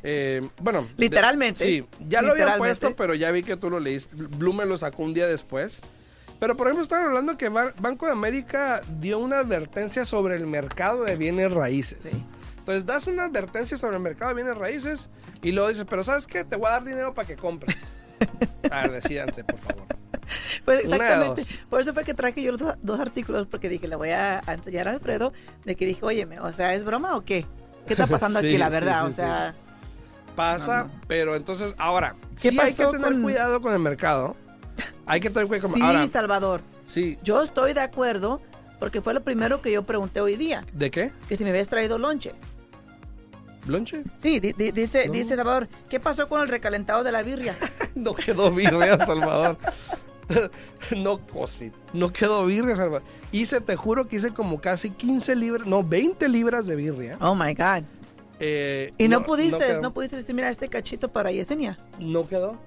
eh, 0.02 0.42
bueno. 0.60 0.84
de- 0.84 0.90
Literalmente. 0.98 1.64
sí, 1.64 1.86
ya 2.08 2.22
lo 2.22 2.32
había 2.32 2.46
Literalmente. 2.46 2.58
puesto, 2.80 2.96
pero 2.96 3.14
ya 3.14 3.32
vi 3.32 3.44
que 3.44 3.56
tú 3.58 3.70
lo 3.70 3.80
leíste. 3.80 4.16
Blume 4.16 4.66
lo 4.66 4.78
sacó 4.78 5.04
un 5.04 5.14
día 5.14 5.28
después. 5.28 5.82
Pero 6.40 6.58
por 6.58 6.68
ejemplo, 6.68 6.84
estaban 6.84 7.06
hablando 7.08 7.38
que 7.38 7.48
Ba- 7.50 7.74
Banco 7.80 8.06
de 8.06 8.12
América 8.12 8.82
dio 9.00 9.20
una 9.20 9.40
advertencia 9.40 10.04
sobre 10.04 10.36
el 10.36 10.48
mercado 10.48 11.04
de 11.04 11.16
bienes 11.16 11.52
raíces. 11.52 12.00
Sí. 12.04 12.26
Entonces 12.58 12.86
das 12.86 13.08
una 13.08 13.26
advertencia 13.26 13.78
sobre 13.78 13.98
el 13.98 14.02
mercado 14.02 14.30
de 14.30 14.36
bienes 14.44 14.58
raíces 14.58 15.10
y 15.42 15.52
luego 15.52 15.70
dices, 15.70 15.86
pero 15.90 16.04
¿sabes 16.04 16.28
qué? 16.28 16.44
Te 16.44 16.56
voy 16.56 16.68
a 16.68 16.72
dar 16.72 16.84
dinero 16.86 17.14
para 17.14 17.28
que 17.28 17.36
compres. 17.36 17.78
A 18.72 18.82
ver, 18.84 18.92
decídanse, 18.94 19.44
por 19.44 19.60
favor. 19.60 19.84
Pues 20.66 20.78
de 20.78 20.84
exactamente. 20.96 21.42
dos. 21.42 21.60
Por 21.70 21.82
eso 21.82 21.94
fue 21.94 22.04
que 22.06 22.14
traje 22.14 22.42
yo 22.42 22.52
los 22.52 22.60
do- 22.62 22.78
dos 22.82 23.00
artículos, 23.00 23.48
porque 23.48 23.68
dije, 23.70 23.88
le 23.88 23.96
voy 23.98 24.10
a, 24.12 24.42
enseñar 24.48 24.88
a 24.88 24.92
Alfredo, 24.92 25.34
de 25.66 25.76
que 25.76 25.86
dije, 25.86 26.00
óyeme, 26.04 26.40
o 26.40 26.52
sea, 26.54 26.74
¿es 26.74 26.84
broma 26.86 27.16
o 27.18 27.24
qué? 27.26 27.46
¿Qué 27.86 27.94
está 27.94 28.08
pasando 28.08 28.40
Sí, 28.42 28.48
aquí, 28.48 28.58
la 28.58 28.68
sí, 28.68 28.72
verdad? 28.72 29.02
sí, 29.02 29.08
o 29.08 29.12
sea, 29.12 29.56
Pasa, 30.36 30.84
No, 30.86 30.94
no. 30.94 31.02
pero 31.08 31.36
entonces, 31.36 31.74
ahora, 31.78 32.16
¿Qué 32.42 32.50
sí 32.50 32.60
hay 32.60 32.74
que 32.74 32.86
tener 32.86 33.02
con- 33.02 33.22
cuidado 33.22 33.62
con 33.62 33.74
el 33.74 33.80
mercado. 33.80 34.36
Hay 35.06 35.20
que 35.20 35.30
tener 35.30 35.48
cuidado 35.48 35.68
con 35.70 35.78
sí, 35.78 35.82
Ahora, 35.86 36.08
Salvador, 36.08 36.62
sí. 36.84 37.18
yo 37.24 37.42
estoy 37.44 37.74
de 37.74 37.82
acuerdo, 37.82 38.42
porque 38.80 39.02
fue 39.02 39.14
lo 39.14 39.24
primero 39.24 39.62
que 39.62 39.72
yo 39.72 39.84
pregunté 39.84 40.22
hoy 40.22 40.36
día, 40.36 40.66
¿De 40.74 40.90
qué? 40.92 41.12
que 41.30 41.36
si 41.36 41.44
me 41.44 41.50
habías 41.52 41.68
traído 41.68 41.98
lonche. 41.98 42.34
¿Lonche? 43.68 44.04
Sí, 44.18 44.40
di- 44.42 44.52
di- 44.54 44.72
dice, 44.72 45.08
No. 45.08 45.14
dice 45.14 45.36
Salvador, 45.36 45.70
¿qué 45.90 46.00
pasó 46.00 46.28
con 46.28 46.42
el 46.42 46.50
recalentado 46.50 47.04
de 47.04 47.12
la 47.12 47.24
birria? 47.24 47.56
No 47.96 48.14
quedó 48.16 48.52
virgen, 48.52 49.00
Salvador. 49.06 49.58
no, 50.98 51.20
cosi, 51.28 51.72
no 51.94 52.12
quedó 52.12 52.46
birria, 52.46 52.76
Salvador. 52.76 53.04
Hice, 53.32 53.62
te 53.62 53.76
juro 53.76 54.08
que 54.08 54.16
hice 54.16 54.34
como 54.34 54.60
casi 54.60 54.90
15 54.90 55.36
libras, 55.36 55.68
no, 55.68 55.84
20 55.84 56.28
libras 56.28 56.66
de 56.66 56.76
birria. 56.76 57.18
Oh 57.22 57.36
my 57.36 57.54
God. 57.54 57.84
Eh, 58.46 58.94
Y 58.98 59.08
no, 59.08 59.24
pudiste, 59.24 59.80
no, 59.82 59.94
pudiste 59.94 60.18
decir, 60.18 60.36
mira, 60.36 60.50
este 60.50 60.68
cachito 60.68 61.10
para 61.12 61.32
Yesenia. 61.32 61.78
No 62.00 62.28
quedó. 62.28 62.58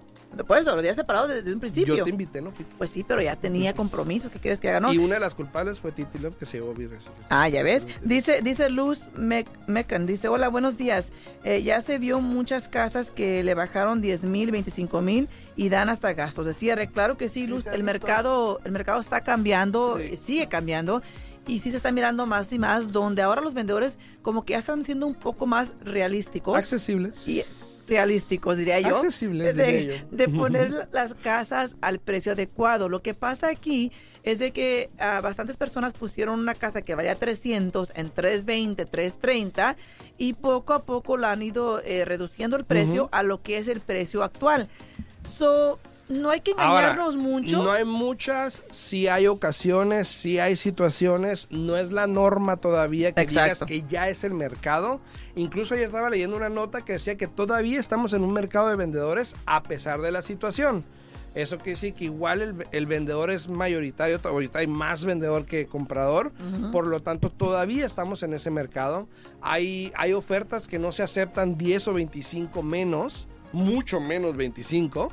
Por 0.47 0.59
eso, 0.59 0.73
lo 0.73 0.79
había 0.81 0.95
separado 0.95 1.29
desde 1.29 1.51
un 1.53 1.61
principio. 1.61 1.95
Yo 1.97 2.05
te 2.05 2.11
invité, 2.11 2.43
¿no? 2.43 2.53
Pues 2.77 2.91
sí, 2.91 3.03
pero 3.07 3.23
ya 3.23 3.37
tenía 3.37 3.73
compromisos. 3.75 4.31
¿Qué 4.31 4.39
quieres 4.39 4.61
que 4.61 4.69
haga? 4.69 4.81
No. 4.81 4.93
Y 4.93 4.99
una 4.99 5.15
de 5.15 5.21
las 5.21 5.35
culpables 5.35 5.79
fue 5.81 5.93
Titi 5.93 6.19
Love 6.19 6.37
que 6.37 6.45
se 6.45 6.59
llevó 6.59 6.75
sí. 6.77 6.89
Ah, 7.31 7.49
ya 7.49 7.63
ves. 7.63 7.87
Dice, 8.03 8.43
dice 8.43 8.69
Luz 8.69 9.11
Mec- 9.17 9.47
Mecan, 9.67 10.05
dice, 10.05 10.29
hola, 10.29 10.49
buenos 10.49 10.77
días. 10.77 11.11
Eh, 11.45 11.63
ya 11.63 11.81
se 11.81 11.97
vio 11.99 12.21
muchas 12.21 12.69
casas 12.69 13.11
que 13.11 13.43
le 13.45 13.55
bajaron 13.55 14.03
10 14.03 14.25
mil, 14.25 14.51
25 14.51 15.01
mil 15.01 15.29
y 15.57 15.71
dan 15.71 15.89
hasta 15.89 16.13
gastos 16.13 16.45
de 16.45 16.53
cierre. 16.53 16.91
Claro 16.91 17.17
que 17.17 17.31
sí, 17.31 17.47
Luz, 17.47 17.65
el 17.67 17.73
visto. 17.73 17.85
mercado, 17.87 18.61
el 18.65 18.73
mercado 18.73 19.01
está 19.01 19.23
cambiando, 19.23 19.99
Sí. 19.99 20.17
sigue 20.17 20.49
cambiando. 20.49 21.03
Y 21.47 21.61
sí 21.61 21.71
se 21.71 21.77
está 21.77 21.93
mirando 21.93 22.27
más 22.27 22.53
y 22.53 22.59
más, 22.59 22.91
donde 22.93 23.23
ahora 23.23 23.41
los 23.41 23.55
vendedores 23.55 23.99
como 24.23 24.45
que 24.45 24.53
ya 24.55 24.59
están 24.59 24.85
siendo 24.85 25.07
un 25.07 25.15
poco 25.15 25.47
más 25.47 25.73
realísticos. 25.85 26.57
Accesibles. 26.59 27.27
Y 27.29 27.43
realísticos, 27.89 28.57
diría 28.57 28.81
yo. 28.81 28.97
Accesibles, 28.97 29.55
de, 29.55 29.65
diría 29.65 29.97
yo. 30.01 30.07
de 30.17 30.29
poner 30.39 30.71
la- 30.71 30.89
las 30.93 31.15
casas 31.15 31.77
al 31.81 32.01
precio 32.01 32.33
adecuado. 32.33 32.89
Lo 32.89 33.01
que 33.01 33.15
pasa 33.15 33.49
aquí 33.49 33.93
es 34.25 34.41
de 34.41 34.51
que 34.51 34.91
ah, 34.99 35.21
bastantes 35.21 35.57
personas 35.57 35.93
pusieron 35.95 36.41
una 36.41 36.55
casa 36.55 36.83
que 36.83 36.97
valía 36.97 37.15
300 37.15 37.93
en 37.95 38.11
320, 38.11 38.85
330 38.85 39.77
y 40.19 40.33
poco 40.33 40.73
a 40.73 40.83
poco 40.85 41.17
la 41.17 41.31
han 41.31 41.43
ido 41.43 41.81
eh, 41.85 42.05
reduciendo 42.05 42.57
el 42.57 42.65
precio 42.65 43.09
a 43.13 43.23
lo 43.23 43.41
que 43.41 43.59
es 43.59 43.69
el 43.69 43.79
precio 43.81 44.25
actual. 44.25 44.69
So, 45.25 45.79
no 46.09 46.31
hay 46.31 46.41
que 46.41 46.53
Ahora, 46.57 46.91
engañarnos 46.93 47.17
mucho. 47.17 47.63
No 47.63 47.73
hay 47.73 47.85
muchas, 47.85 48.63
sí 48.71 49.09
hay 49.09 49.27
ocasiones, 49.27 50.07
sí 50.09 50.39
hay 50.39 50.55
situaciones, 50.57 51.49
no 51.51 51.77
es 51.77 51.93
la 51.93 52.07
norma 52.07 52.59
todavía 52.59 53.13
que 53.13 53.23
Exacto. 53.23 53.65
digas 53.67 53.87
que 53.87 53.93
ya 53.93 54.09
es 54.09 54.23
el 54.25 54.35
mercado. 54.35 55.01
Incluso 55.35 55.75
ayer 55.75 55.87
estaba 55.87 56.09
leyendo 56.11 56.37
una 56.37 56.49
nota 56.49 56.85
que 56.85 56.95
decía 56.95 57.17
que 57.17 57.27
todavía 57.27 57.81
estamos 57.81 58.13
en 58.13 58.23
un 58.23 58.33
mercado 58.33 58.69
de 58.69 58.77
vendedores 58.77 59.35
a 59.47 59.63
pesar 59.63 60.01
de 60.01 60.13
la 60.13 60.23
situación. 60.23 60.85
Eso 61.35 61.59
quiere 61.59 61.73
decir 61.73 61.93
que 61.93 62.05
igual 62.05 62.41
el, 62.41 62.67
el 62.73 62.87
vendedor 62.87 63.31
es 63.31 63.51
mayoritario, 63.51 64.19
ahorita 64.25 64.61
hay 64.61 64.67
más 64.67 65.05
vendedor 65.05 65.45
que 65.45 65.67
comprador, 65.67 66.33
por 66.73 66.87
lo 66.87 67.03
tanto 67.03 67.29
todavía 67.29 67.85
estamos 67.85 68.23
en 68.23 68.33
ese 68.33 68.51
mercado. 68.51 69.07
Hay, 69.43 69.93
hay 69.97 70.15
ofertas 70.15 70.67
que 70.67 70.79
no 70.79 70.93
se 70.93 71.03
aceptan 71.03 71.59
10 71.59 71.89
o 71.89 71.93
25 71.93 72.63
menos, 72.63 73.29
mucho 73.53 74.01
menos 74.01 74.35
25. 74.35 75.13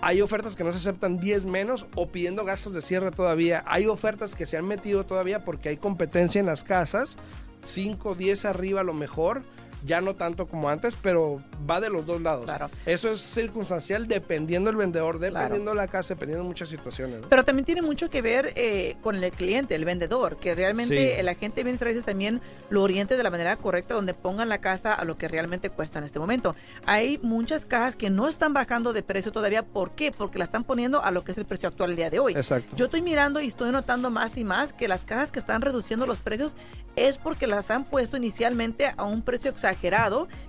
Hay 0.00 0.20
ofertas 0.20 0.56
que 0.56 0.64
no 0.64 0.72
se 0.72 0.78
aceptan 0.78 1.18
10 1.18 1.46
menos 1.46 1.86
o 1.94 2.08
pidiendo 2.08 2.44
gastos 2.44 2.74
de 2.74 2.82
cierre 2.82 3.10
todavía. 3.10 3.62
Hay 3.66 3.86
ofertas 3.86 4.34
que 4.34 4.46
se 4.46 4.56
han 4.56 4.66
metido 4.66 5.06
todavía 5.06 5.44
porque 5.44 5.70
hay 5.70 5.76
competencia 5.76 6.40
en 6.40 6.46
las 6.46 6.64
casas. 6.64 7.16
5, 7.62 8.14
10 8.14 8.44
arriba 8.44 8.82
a 8.82 8.84
lo 8.84 8.92
mejor. 8.92 9.42
Ya 9.84 10.00
no 10.00 10.14
tanto 10.14 10.46
como 10.46 10.68
antes, 10.70 10.96
pero 11.00 11.42
va 11.68 11.80
de 11.80 11.90
los 11.90 12.06
dos 12.06 12.20
lados. 12.22 12.44
Claro. 12.46 12.70
Eso 12.86 13.10
es 13.10 13.20
circunstancial 13.20 14.08
dependiendo 14.08 14.70
el 14.70 14.76
vendedor, 14.76 15.18
dependiendo 15.18 15.74
la 15.74 15.88
casa, 15.88 16.14
dependiendo 16.14 16.42
de 16.42 16.48
muchas 16.48 16.68
situaciones. 16.70 17.20
¿no? 17.20 17.28
Pero 17.28 17.44
también 17.44 17.66
tiene 17.66 17.82
mucho 17.82 18.08
que 18.08 18.22
ver 18.22 18.52
eh, 18.56 18.96
con 19.02 19.22
el 19.22 19.30
cliente, 19.30 19.74
el 19.74 19.84
vendedor, 19.84 20.38
que 20.38 20.54
realmente 20.54 20.84
Sí. 21.14 21.20
el 21.20 21.28
agente 21.28 21.56
de 21.56 21.64
bienes 21.64 21.80
raíces 21.82 22.04
también 22.04 22.40
lo 22.70 22.82
oriente 22.82 23.16
de 23.16 23.22
la 23.22 23.30
manera 23.30 23.56
correcta, 23.56 23.94
donde 23.94 24.14
pongan 24.14 24.48
la 24.48 24.58
casa 24.58 24.94
a 24.94 25.04
lo 25.04 25.18
que 25.18 25.28
realmente 25.28 25.68
cuesta 25.68 25.98
en 25.98 26.04
este 26.04 26.18
momento. 26.18 26.56
Hay 26.86 27.18
muchas 27.22 27.66
cajas 27.66 27.94
que 27.94 28.08
no 28.08 28.26
están 28.28 28.54
bajando 28.54 28.92
de 28.94 29.02
precio 29.02 29.32
todavía. 29.32 29.62
¿Por 29.64 29.90
qué? 29.90 30.12
Porque 30.12 30.38
la 30.38 30.44
están 30.46 30.64
poniendo 30.64 31.02
a 31.04 31.10
lo 31.10 31.24
que 31.24 31.32
es 31.32 31.38
el 31.38 31.44
precio 31.44 31.68
actual 31.68 31.90
el 31.90 31.96
día 31.96 32.08
de 32.10 32.20
hoy. 32.20 32.32
Exacto. 32.34 32.74
Yo 32.76 32.86
estoy 32.86 33.02
mirando 33.02 33.40
y 33.40 33.48
estoy 33.48 33.70
notando 33.70 34.10
más 34.10 34.36
y 34.38 34.44
más 34.44 34.72
que 34.72 34.88
las 34.88 35.04
cajas 35.04 35.30
que 35.30 35.38
están 35.38 35.60
reduciendo 35.60 36.06
los 36.06 36.20
precios 36.20 36.54
es 36.96 37.18
porque 37.18 37.46
las 37.46 37.70
han 37.70 37.84
puesto 37.84 38.16
inicialmente 38.16 38.92
a 38.96 39.04
un 39.04 39.20
precio 39.22 39.50
exagerado 39.50 39.73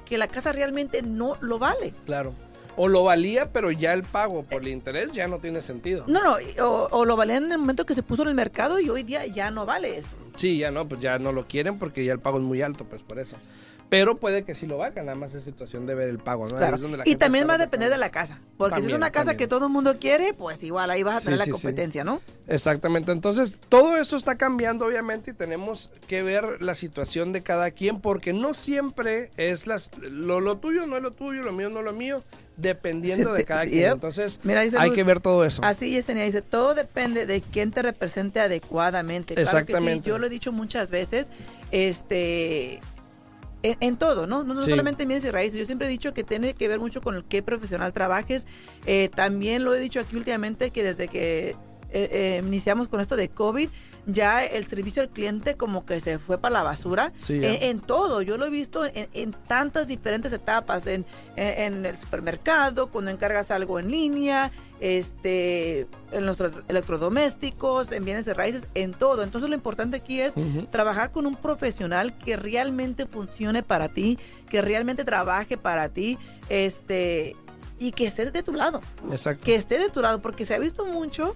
que 0.05 0.17
la 0.17 0.27
casa 0.27 0.51
realmente 0.51 1.01
no 1.01 1.37
lo 1.41 1.59
vale. 1.59 1.93
Claro. 2.05 2.33
O 2.77 2.89
lo 2.89 3.03
valía, 3.03 3.51
pero 3.53 3.71
ya 3.71 3.93
el 3.93 4.03
pago 4.03 4.43
por 4.43 4.61
el 4.61 4.67
interés 4.67 5.13
ya 5.13 5.27
no 5.27 5.39
tiene 5.39 5.61
sentido. 5.61 6.03
No, 6.07 6.21
no, 6.21 6.35
o, 6.65 6.89
o 6.91 7.05
lo 7.05 7.15
valían 7.15 7.45
en 7.45 7.53
el 7.53 7.57
momento 7.57 7.85
que 7.85 7.95
se 7.95 8.03
puso 8.03 8.23
en 8.23 8.29
el 8.29 8.35
mercado 8.35 8.79
y 8.79 8.89
hoy 8.89 9.03
día 9.03 9.25
ya 9.25 9.49
no 9.49 9.65
vale 9.65 9.97
eso. 9.97 10.17
Sí, 10.35 10.57
ya 10.57 10.71
no, 10.71 10.85
pues 10.87 10.99
ya 10.99 11.17
no 11.17 11.31
lo 11.31 11.47
quieren 11.47 11.79
porque 11.79 12.03
ya 12.03 12.11
el 12.11 12.19
pago 12.19 12.37
es 12.37 12.43
muy 12.43 12.61
alto, 12.61 12.83
pues 12.83 13.01
por 13.01 13.19
eso. 13.19 13.37
Pero 13.87 14.17
puede 14.17 14.43
que 14.43 14.55
sí 14.55 14.65
lo 14.65 14.83
hagan, 14.83 15.05
nada 15.05 15.15
más 15.15 15.35
es 15.35 15.43
situación 15.43 15.85
de 15.85 15.93
ver 15.93 16.09
el 16.09 16.17
pago, 16.17 16.47
¿no? 16.47 16.55
Ahí 16.55 16.59
Claro. 16.59 16.75
es 16.77 16.81
donde 16.81 16.97
la 16.97 17.07
Y 17.07 17.15
también 17.15 17.47
va 17.47 17.53
a 17.53 17.57
depender 17.59 17.89
de 17.91 17.97
la 17.99 18.09
casa. 18.09 18.39
Porque 18.57 18.81
si 18.81 18.87
es 18.87 18.93
una 18.93 19.11
casa 19.11 19.25
también. 19.27 19.37
que 19.37 19.47
todo 19.47 19.65
el 19.67 19.71
mundo 19.71 19.97
quiere, 19.99 20.33
pues 20.33 20.63
igual 20.63 20.89
ahí 20.89 21.03
vas 21.03 21.21
a 21.21 21.25
tener 21.25 21.39
sí, 21.39 21.39
la 21.39 21.45
sí. 21.45 21.51
competencia, 21.51 22.03
¿no? 22.03 22.19
Exactamente, 22.47 23.11
entonces 23.11 23.59
todo 23.69 23.97
esto 23.97 24.17
está 24.17 24.35
cambiando 24.35 24.85
obviamente 24.85 25.31
y 25.31 25.33
tenemos 25.33 25.91
que 26.07 26.23
ver 26.23 26.61
la 26.61 26.73
situación 26.75 27.31
de 27.31 27.41
cada 27.43 27.71
quien 27.71 28.01
porque 28.01 28.33
no 28.33 28.53
siempre 28.53 29.29
es 29.37 29.67
las, 29.67 29.91
lo, 29.99 30.39
lo 30.41 30.57
tuyo 30.57 30.85
no 30.87 30.97
es 30.97 31.03
lo 31.03 31.11
tuyo, 31.11 31.43
lo 31.43 31.51
mío 31.51 31.69
no 31.69 31.79
es 31.79 31.85
lo 31.85 31.93
mío, 31.93 32.23
dependiendo 32.57 33.33
de 33.33 33.45
cada 33.45 33.63
quien. 33.65 33.79
yep. 33.81 33.93
Entonces 33.93 34.39
Mira, 34.43 34.61
dice 34.61 34.77
hay 34.79 34.89
Luz, 34.89 34.95
que 34.95 35.03
ver 35.03 35.19
todo 35.19 35.45
eso. 35.45 35.61
Así 35.63 35.95
es, 35.97 36.05
Tenia, 36.05 36.23
dice, 36.23 36.41
todo 36.41 36.73
depende 36.75 37.25
de 37.25 37.41
quién 37.41 37.71
te 37.71 37.81
represente 37.83 38.39
adecuadamente. 38.39 39.35
Claro 39.35 39.49
que 39.51 39.59
Exactamente. 39.61 40.03
sí, 40.03 40.09
yo 40.09 40.17
lo 40.17 40.27
he 40.27 40.29
dicho 40.29 40.51
muchas 40.51 40.89
veces, 40.89 41.29
este, 41.71 42.79
en, 43.71 43.77
en 43.79 43.97
todo, 43.97 44.27
¿no? 44.27 44.43
No, 44.43 44.53
no 44.53 44.61
Sí. 44.61 44.69
solamente 44.69 45.03
en 45.03 45.09
bienes 45.09 45.25
y 45.25 45.31
raíces. 45.31 45.59
Yo 45.59 45.65
siempre 45.65 45.87
he 45.87 45.89
dicho 45.89 46.13
que 46.13 46.23
tiene 46.23 46.53
que 46.53 46.67
ver 46.67 46.79
mucho 46.79 47.01
con 47.01 47.15
el 47.15 47.23
qué 47.25 47.41
profesional 47.43 47.93
trabajes. 47.93 48.47
Eh, 48.85 49.09
también 49.15 49.63
lo 49.63 49.73
he 49.73 49.79
dicho 49.79 49.99
aquí 49.99 50.15
últimamente 50.15 50.71
que 50.71 50.83
desde 50.83 51.07
que 51.07 51.49
eh, 51.49 52.09
eh, 52.11 52.41
iniciamos 52.45 52.87
con 52.89 52.99
esto 52.99 53.15
de 53.15 53.29
COVID, 53.29 53.69
ya 54.07 54.45
el 54.45 54.65
servicio 54.67 55.01
al 55.01 55.09
cliente 55.09 55.55
como 55.55 55.85
que 55.85 55.99
se 55.99 56.19
fue 56.19 56.37
para 56.37 56.53
la 56.53 56.63
basura 56.63 57.11
Sí, 57.15 57.33
en, 57.35 57.63
en 57.63 57.79
todo. 57.79 58.21
Yo 58.21 58.37
lo 58.37 58.45
he 58.45 58.49
visto 58.49 58.85
en, 58.85 59.09
en 59.13 59.31
tantas 59.47 59.87
diferentes 59.87 60.31
etapas, 60.31 60.85
en, 60.87 61.05
en- 61.35 61.73
en 61.75 61.85
el 61.85 61.97
supermercado, 61.97 62.87
cuando 62.91 63.09
encargas 63.11 63.49
algo 63.51 63.79
en 63.79 63.89
línea, 63.89 64.51
este, 64.79 65.87
en 66.11 66.25
los 66.25 66.37
electrodomésticos, 66.67 67.91
en 67.91 68.05
bienes 68.05 68.25
de 68.25 68.33
raíces, 68.33 68.67
en 68.73 68.93
todo. 68.93 69.23
Entonces 69.23 69.49
lo 69.49 69.55
importante 69.55 69.97
aquí 69.97 70.21
es 70.21 70.33
trabajar 70.71 71.11
con 71.11 71.25
un 71.25 71.35
profesional 71.35 72.17
que 72.17 72.37
realmente 72.37 73.05
funcione 73.05 73.63
para 73.63 73.89
ti, 73.89 74.17
que 74.49 74.61
realmente 74.61 75.03
trabaje 75.03 75.57
para 75.57 75.89
ti, 75.89 76.17
este, 76.49 77.35
y 77.79 77.91
que 77.91 78.07
esté 78.07 78.31
de 78.31 78.41
tu 78.43 78.53
lado 78.53 78.79
Exacto. 79.11 79.43
que 79.43 79.55
esté 79.55 79.77
de 79.77 79.89
tu 79.89 79.99
lado, 80.01 80.21
porque 80.21 80.45
se 80.45 80.53
ha 80.55 80.59
visto 80.59 80.85
mucho 80.85 81.35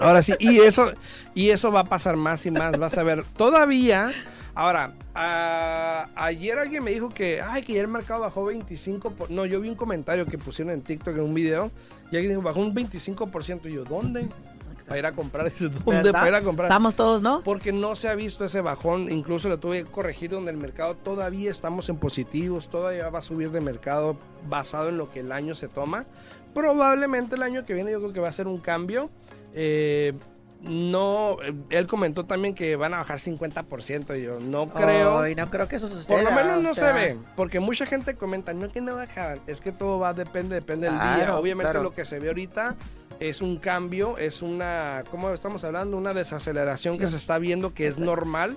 Ahora 0.00 0.20
sí, 0.22 0.34
y 0.40 0.60
eso, 0.60 0.92
y 1.34 1.50
eso 1.50 1.70
va 1.70 1.80
a 1.80 1.84
pasar 1.84 2.16
más 2.16 2.44
y 2.44 2.50
más, 2.50 2.76
vas 2.76 2.98
a 2.98 3.02
ver. 3.04 3.24
Todavía, 3.36 4.10
ahora, 4.54 4.94
a- 5.14 6.08
ayer 6.16 6.58
alguien 6.58 6.82
me 6.84 6.90
dijo 6.92 7.08
que, 7.10 7.40
ay, 7.40 7.62
que 7.62 7.74
ya 7.74 7.80
el 7.80 7.88
mercado 7.88 8.20
bajó 8.22 8.44
25%. 8.46 9.12
por- 9.14 9.30
no, 9.30 9.46
yo 9.46 9.60
vi 9.60 9.68
un 9.68 9.74
comentario 9.76 10.26
que 10.26 10.38
pusieron 10.38 10.72
en 10.74 10.82
TikTok 10.82 11.14
en 11.16 11.22
un 11.22 11.34
video, 11.34 11.70
y 12.10 12.16
alguien 12.16 12.30
dijo, 12.32 12.42
bajó 12.42 12.60
un 12.60 12.74
25%. 12.74 13.68
Y 13.68 13.74
yo, 13.74 13.84
¿dónde? 13.84 14.28
Para 14.86 14.98
ir 14.98 15.06
a 15.06 15.12
comprar. 15.12 15.50
¿dónde? 15.58 15.80
¿Verdad? 15.86 16.12
Para 16.12 16.28
ir 16.28 16.34
a 16.34 16.42
comprar. 16.42 16.68
Vamos 16.68 16.94
todos, 16.94 17.22
¿no? 17.22 17.40
Porque 17.42 17.72
no 17.72 17.96
se 17.96 18.08
ha 18.08 18.14
visto 18.14 18.44
ese 18.44 18.60
bajón, 18.60 19.10
incluso 19.10 19.48
lo 19.48 19.58
tuve 19.58 19.84
que 19.84 19.90
corregir 19.90 20.30
donde 20.30 20.50
el 20.50 20.58
mercado 20.58 20.94
todavía 20.94 21.50
estamos 21.50 21.88
en 21.88 21.96
positivos, 21.96 22.68
todavía 22.68 23.08
va 23.08 23.20
a 23.20 23.22
subir 23.22 23.50
de 23.50 23.62
mercado 23.62 24.18
basado 24.46 24.90
en 24.90 24.98
lo 24.98 25.10
que 25.10 25.20
el 25.20 25.32
año 25.32 25.54
se 25.54 25.68
toma. 25.68 26.04
Probablemente 26.52 27.34
el 27.36 27.42
año 27.42 27.64
que 27.64 27.72
viene 27.72 27.92
yo 27.92 27.98
creo 28.00 28.12
que 28.12 28.20
va 28.20 28.28
a 28.28 28.32
ser 28.32 28.46
un 28.46 28.58
cambio. 28.58 29.08
Eh, 29.54 30.12
no, 30.64 31.36
eh, 31.42 31.54
él 31.70 31.86
comentó 31.86 32.24
también 32.24 32.54
que 32.54 32.76
van 32.76 32.94
a 32.94 32.98
bajar 32.98 33.18
50%, 33.18 34.16
yo 34.16 34.40
no 34.40 34.70
creo. 34.70 35.18
Ay, 35.18 35.34
no 35.34 35.50
creo 35.50 35.68
que 35.68 35.76
eso 35.76 35.88
suceda. 35.88 36.22
Por 36.22 36.30
lo 36.30 36.36
menos 36.36 36.62
no 36.62 36.74
sea, 36.74 36.92
se 36.92 36.94
ve, 36.94 37.18
porque 37.36 37.60
mucha 37.60 37.86
gente 37.86 38.14
comenta, 38.14 38.54
no 38.54 38.70
que 38.70 38.80
no 38.80 38.94
bajaban, 38.94 39.40
es 39.46 39.60
que 39.60 39.72
todo 39.72 39.98
va, 39.98 40.14
depende, 40.14 40.54
depende 40.54 40.88
del 40.90 40.98
día. 40.98 41.36
Obviamente 41.36 41.70
claro. 41.70 41.82
lo 41.82 41.92
que 41.92 42.04
se 42.04 42.18
ve 42.18 42.28
ahorita 42.28 42.76
es 43.20 43.42
un 43.42 43.58
cambio, 43.58 44.18
es 44.18 44.42
una, 44.42 45.04
¿cómo 45.10 45.30
estamos 45.32 45.64
hablando? 45.64 45.96
Una 45.96 46.14
desaceleración 46.14 46.98
que 46.98 47.06
se 47.06 47.16
está 47.16 47.38
viendo 47.38 47.74
que 47.74 47.86
es 47.86 47.98
normal. 47.98 48.56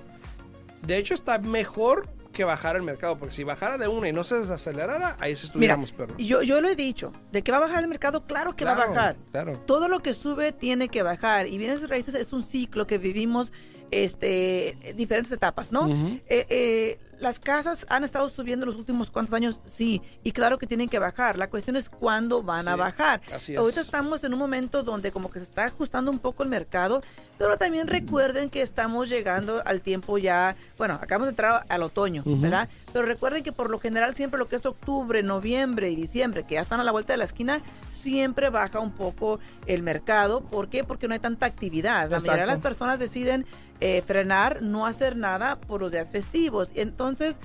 De 0.82 0.98
hecho 0.98 1.14
está 1.14 1.40
mejor 1.40 2.08
que 2.38 2.44
bajara 2.44 2.78
el 2.78 2.84
mercado, 2.84 3.18
porque 3.18 3.34
si 3.34 3.44
bajara 3.44 3.80
de 3.80 3.88
una 3.88 4.10
y 4.10 4.14
no 4.14 4.24
se 4.24 4.36
desacelerara, 4.36 5.18
ahí 5.20 5.32
Mira, 5.32 5.42
estuviéramos 5.42 5.92
peor. 5.92 6.16
yo, 6.18 6.44
yo 6.44 6.62
lo 6.62 6.70
he 6.70 6.76
dicho, 6.76 7.12
de 7.32 7.42
que 7.42 7.52
va 7.52 7.58
a 7.58 7.62
bajar 7.62 7.82
el 7.82 7.90
mercado, 7.90 8.28
claro 8.28 8.56
que 8.56 8.64
va 8.64 8.74
a 8.74 8.88
bajar. 8.88 9.18
claro. 9.32 9.60
Todo 9.66 9.88
lo 9.88 10.02
que 10.02 10.14
sube 10.14 10.52
tiene 10.52 10.88
que 10.88 11.02
bajar. 11.02 11.48
Y 11.48 11.58
bienes 11.58 11.90
raíces 11.90 12.14
es 12.14 12.34
un 12.34 12.44
ciclo 12.44 12.86
que 12.86 13.00
vivimos 13.00 13.52
este 13.90 14.78
diferentes 14.96 15.32
etapas, 15.32 15.72
¿no? 15.72 15.90
Eh, 16.28 16.46
eh, 16.50 17.00
las 17.20 17.40
casas 17.40 17.86
han 17.90 18.04
estado 18.04 18.30
subiendo 18.30 18.66
los 18.66 18.76
últimos 18.76 19.10
cuantos 19.10 19.34
años, 19.34 19.62
sí, 19.66 20.02
y 20.24 20.32
claro 20.32 20.58
que 20.58 20.68
tienen 20.68 20.90
que 20.90 21.00
bajar. 21.00 21.38
La 21.38 21.50
cuestión 21.50 21.76
es 21.76 21.90
cuándo 21.90 22.44
van 22.44 22.68
a 22.68 22.76
bajar. 22.76 23.22
así 23.34 23.54
es. 23.54 23.60
Ahorita 23.60 23.82
estamos 23.82 24.24
en 24.24 24.34
un 24.34 24.40
momento 24.40 24.84
donde 24.84 25.12
como 25.12 25.30
que 25.30 25.40
se 25.40 25.44
está 25.44 25.66
ajustando 25.66 26.12
un 26.12 26.20
poco 26.20 26.44
el 26.44 26.50
mercado, 26.50 27.02
pero 27.38 27.58
también 27.58 27.88
recuerden 27.88 28.50
que 28.50 28.62
estamos 28.62 29.10
llegando 29.10 29.62
al 29.66 29.82
tiempo 29.82 30.18
ya, 30.18 30.56
bueno, 30.78 30.96
acabamos 30.96 31.28
de 31.28 31.32
entrar 31.32 31.66
al 31.70 31.84
otoño. 31.84 32.24
¿verdad? 32.26 32.70
Pero 32.94 33.06
recuerden 33.06 33.44
que 33.44 33.52
por 33.52 33.70
lo 33.70 33.80
general 33.80 34.16
siempre 34.16 34.40
lo 34.40 34.48
que 34.48 34.56
es 34.56 34.66
octubre, 34.66 35.22
noviembre 35.24 35.90
y 35.90 35.96
diciembre, 35.96 36.44
que 36.44 36.56
ya 36.56 36.62
están 36.62 36.80
a 36.80 36.84
la 36.84 36.92
vuelta 36.92 37.14
de 37.14 37.18
la 37.18 37.26
esquina, 37.26 37.62
siempre 37.90 38.50
baja 38.50 38.80
un 38.80 38.92
poco 38.92 39.40
el 39.66 39.84
mercado. 39.84 40.42
¿Por 40.42 40.70
qué? 40.70 40.84
Porque 40.84 41.08
no 41.08 41.14
hay 41.14 41.20
tanta 41.20 41.46
actividad. 41.46 42.10
La 42.10 42.20
mayoría 42.20 42.42
de 42.42 42.48
las 42.48 42.58
Exacto. 42.58 42.62
personas 42.70 43.00
deciden 43.00 43.46
eh, 43.82 44.04
frenar, 44.06 44.62
no 44.62 44.86
hacer 44.86 45.16
nada 45.16 45.60
por 45.60 45.82
los 45.82 45.92
días 45.92 46.08
festivos. 46.10 46.70
Entonces, 46.76 47.40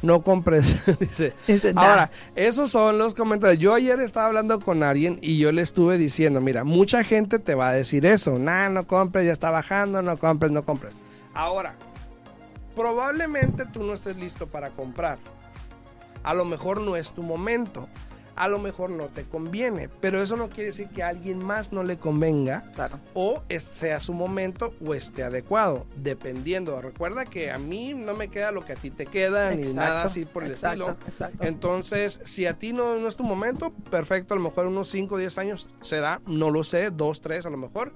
no 0.02 0.22
compres. 0.22 0.78
dice. 1.00 1.34
Ahora, 1.76 2.12
esos 2.36 2.72
son 2.72 2.98
los 2.98 3.13
comentarios. 3.13 3.60
Yo 3.60 3.74
ayer 3.74 4.00
estaba 4.00 4.28
hablando 4.28 4.60
con 4.60 4.84
alguien 4.84 5.20
y 5.22 5.38
yo 5.38 5.52
le 5.52 5.62
estuve 5.62 5.98
diciendo, 5.98 6.41
mira, 6.41 6.63
mucha 6.63 7.04
gente 7.04 7.39
te 7.39 7.56
va 7.56 7.70
a 7.70 7.74
decir 7.74 8.06
eso. 8.06 8.38
Nah, 8.39 8.70
no 8.70 8.88
compres, 8.88 9.26
ya 9.26 9.32
está 9.32 9.52
bajando, 9.52 10.02
no 10.02 10.17
compres, 10.17 10.52
no 10.52 10.63
compres. 10.63 11.02
Ahora, 11.34 11.76
probablemente 12.76 13.65
tú 13.65 13.84
no 13.84 13.93
estés 13.93 14.15
listo 14.17 14.48
para 14.48 14.70
comprar. 14.70 15.17
A 16.24 16.34
lo 16.34 16.46
mejor 16.46 16.82
no 16.82 16.96
es 16.96 17.12
tu 17.12 17.24
momento. 17.24 17.88
A 18.38 18.47
lo 18.47 18.60
mejor 18.60 18.89
no 18.89 19.06
te 19.08 19.23
conviene. 19.23 19.89
Pero 20.00 20.21
eso 20.21 20.38
no 20.38 20.47
quiere 20.50 20.65
decir 20.65 20.88
que 20.89 21.04
a 21.04 21.10
alguien 21.10 21.43
más 21.43 21.71
no 21.73 21.84
le 21.84 21.97
convenga 21.97 22.71
Claro. 22.76 23.00
o 23.13 23.41
sea 23.58 24.00
su 24.00 24.13
momento 24.13 24.73
o 24.86 24.93
esté 24.93 25.23
adecuado, 25.23 25.86
dependiendo. 25.95 26.80
Recuerda 26.82 27.26
que 27.26 27.52
a 27.52 27.58
mí 27.58 27.93
no 27.93 28.13
me 28.15 28.30
queda 28.30 28.52
lo 28.52 28.63
que 28.65 28.73
a 28.73 28.76
ti 28.76 28.91
te 28.91 29.06
queda, 29.06 29.50
ni 29.52 29.73
nada 29.73 30.04
así 30.04 30.26
por 30.26 30.43
el 30.43 30.52
exacto, 30.52 30.89
estilo. 30.91 31.08
exacto. 31.10 31.43
Entonces, 31.43 32.19
si 32.23 32.45
a 32.45 32.54
ti 32.58 32.73
no, 32.73 32.95
no 33.00 33.08
es 33.08 33.15
tu 33.15 33.23
momento, 33.23 33.71
perfecto, 33.91 34.34
a 34.34 34.38
lo 34.38 34.43
mejor 34.43 34.67
unos 34.67 34.89
5 34.89 35.15
o 35.15 35.17
10 35.17 35.38
años 35.38 35.69
será, 35.82 36.21
no 36.26 36.50
lo 36.52 36.63
sé, 36.63 36.89
2, 36.91 37.21
3 37.21 37.45
a 37.45 37.50
lo 37.50 37.58
mejor. 37.58 37.93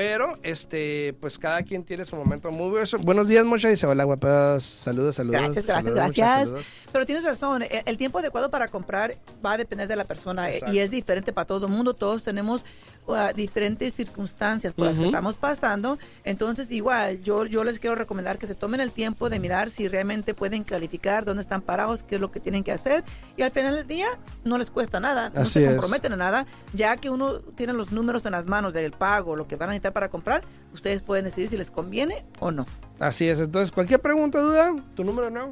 Pero, 0.00 0.38
este, 0.42 1.14
pues 1.20 1.38
cada 1.38 1.62
quien 1.62 1.84
tiene 1.84 2.06
su 2.06 2.16
momento. 2.16 2.50
Muy 2.50 2.70
bu- 2.70 3.04
buenos 3.04 3.28
días, 3.28 3.44
Mocha. 3.44 3.68
Dice, 3.68 3.86
hola, 3.86 4.04
guapas. 4.04 4.62
Saludos, 4.62 5.16
saludos. 5.16 5.42
Gracias, 5.42 5.66
gracias, 5.66 5.84
saludos, 6.26 6.48
saludos. 6.48 6.66
Pero 6.90 7.04
tienes 7.04 7.24
razón, 7.24 7.62
e- 7.64 7.82
el 7.84 7.98
tiempo 7.98 8.18
adecuado 8.18 8.50
para 8.50 8.68
comprar 8.68 9.16
va 9.44 9.52
a 9.52 9.56
depender 9.58 9.88
de 9.88 9.96
la 9.96 10.04
persona 10.06 10.48
Exacto. 10.48 10.74
y 10.74 10.78
es 10.78 10.90
diferente 10.90 11.34
para 11.34 11.44
todo 11.46 11.66
el 11.66 11.72
mundo. 11.72 11.92
Todos 11.92 12.24
tenemos 12.24 12.64
uh, 13.06 13.34
diferentes 13.34 13.94
circunstancias 13.94 14.74
por 14.74 14.86
las 14.86 14.98
que 14.98 15.04
estamos 15.04 15.36
pasando. 15.36 15.98
Entonces, 16.24 16.70
igual, 16.70 17.20
yo, 17.22 17.46
yo 17.46 17.64
les 17.64 17.78
quiero 17.78 17.96
recomendar 17.96 18.38
que 18.38 18.46
se 18.46 18.54
tomen 18.54 18.80
el 18.80 18.92
tiempo 18.92 19.30
de 19.30 19.38
mirar 19.38 19.70
si 19.70 19.88
realmente 19.88 20.34
pueden 20.34 20.64
calificar, 20.64 21.24
dónde 21.24 21.42
están 21.42 21.62
parados, 21.62 22.02
qué 22.02 22.16
es 22.16 22.20
lo 22.20 22.30
que 22.30 22.40
tienen 22.40 22.64
que 22.64 22.72
hacer. 22.72 23.04
Y 23.36 23.42
al 23.42 23.50
final 23.50 23.74
del 23.74 23.86
día 23.86 24.06
no 24.44 24.58
les 24.58 24.70
cuesta 24.70 25.00
nada, 25.00 25.30
no 25.30 25.42
Así 25.42 25.52
se 25.54 25.64
es. 25.64 25.70
comprometen 25.70 26.12
a 26.12 26.16
nada. 26.16 26.46
Ya 26.72 26.96
que 26.96 27.10
uno 27.10 27.40
tiene 27.40 27.72
los 27.72 27.92
números 27.92 28.24
en 28.26 28.32
las 28.32 28.46
manos 28.46 28.72
del 28.72 28.92
pago, 28.92 29.36
lo 29.36 29.46
que 29.48 29.56
van 29.56 29.70
a 29.70 29.72
necesitar 29.72 29.92
para 29.92 30.08
comprar, 30.08 30.42
ustedes 30.72 31.02
pueden 31.02 31.24
decidir 31.24 31.48
si 31.48 31.56
les 31.56 31.70
conviene 31.70 32.24
o 32.38 32.50
no. 32.50 32.66
Así 32.98 33.28
es. 33.28 33.40
Entonces, 33.40 33.72
cualquier 33.72 34.00
pregunta, 34.00 34.40
duda, 34.40 34.74
tu 34.94 35.04
número 35.04 35.30
no. 35.30 35.50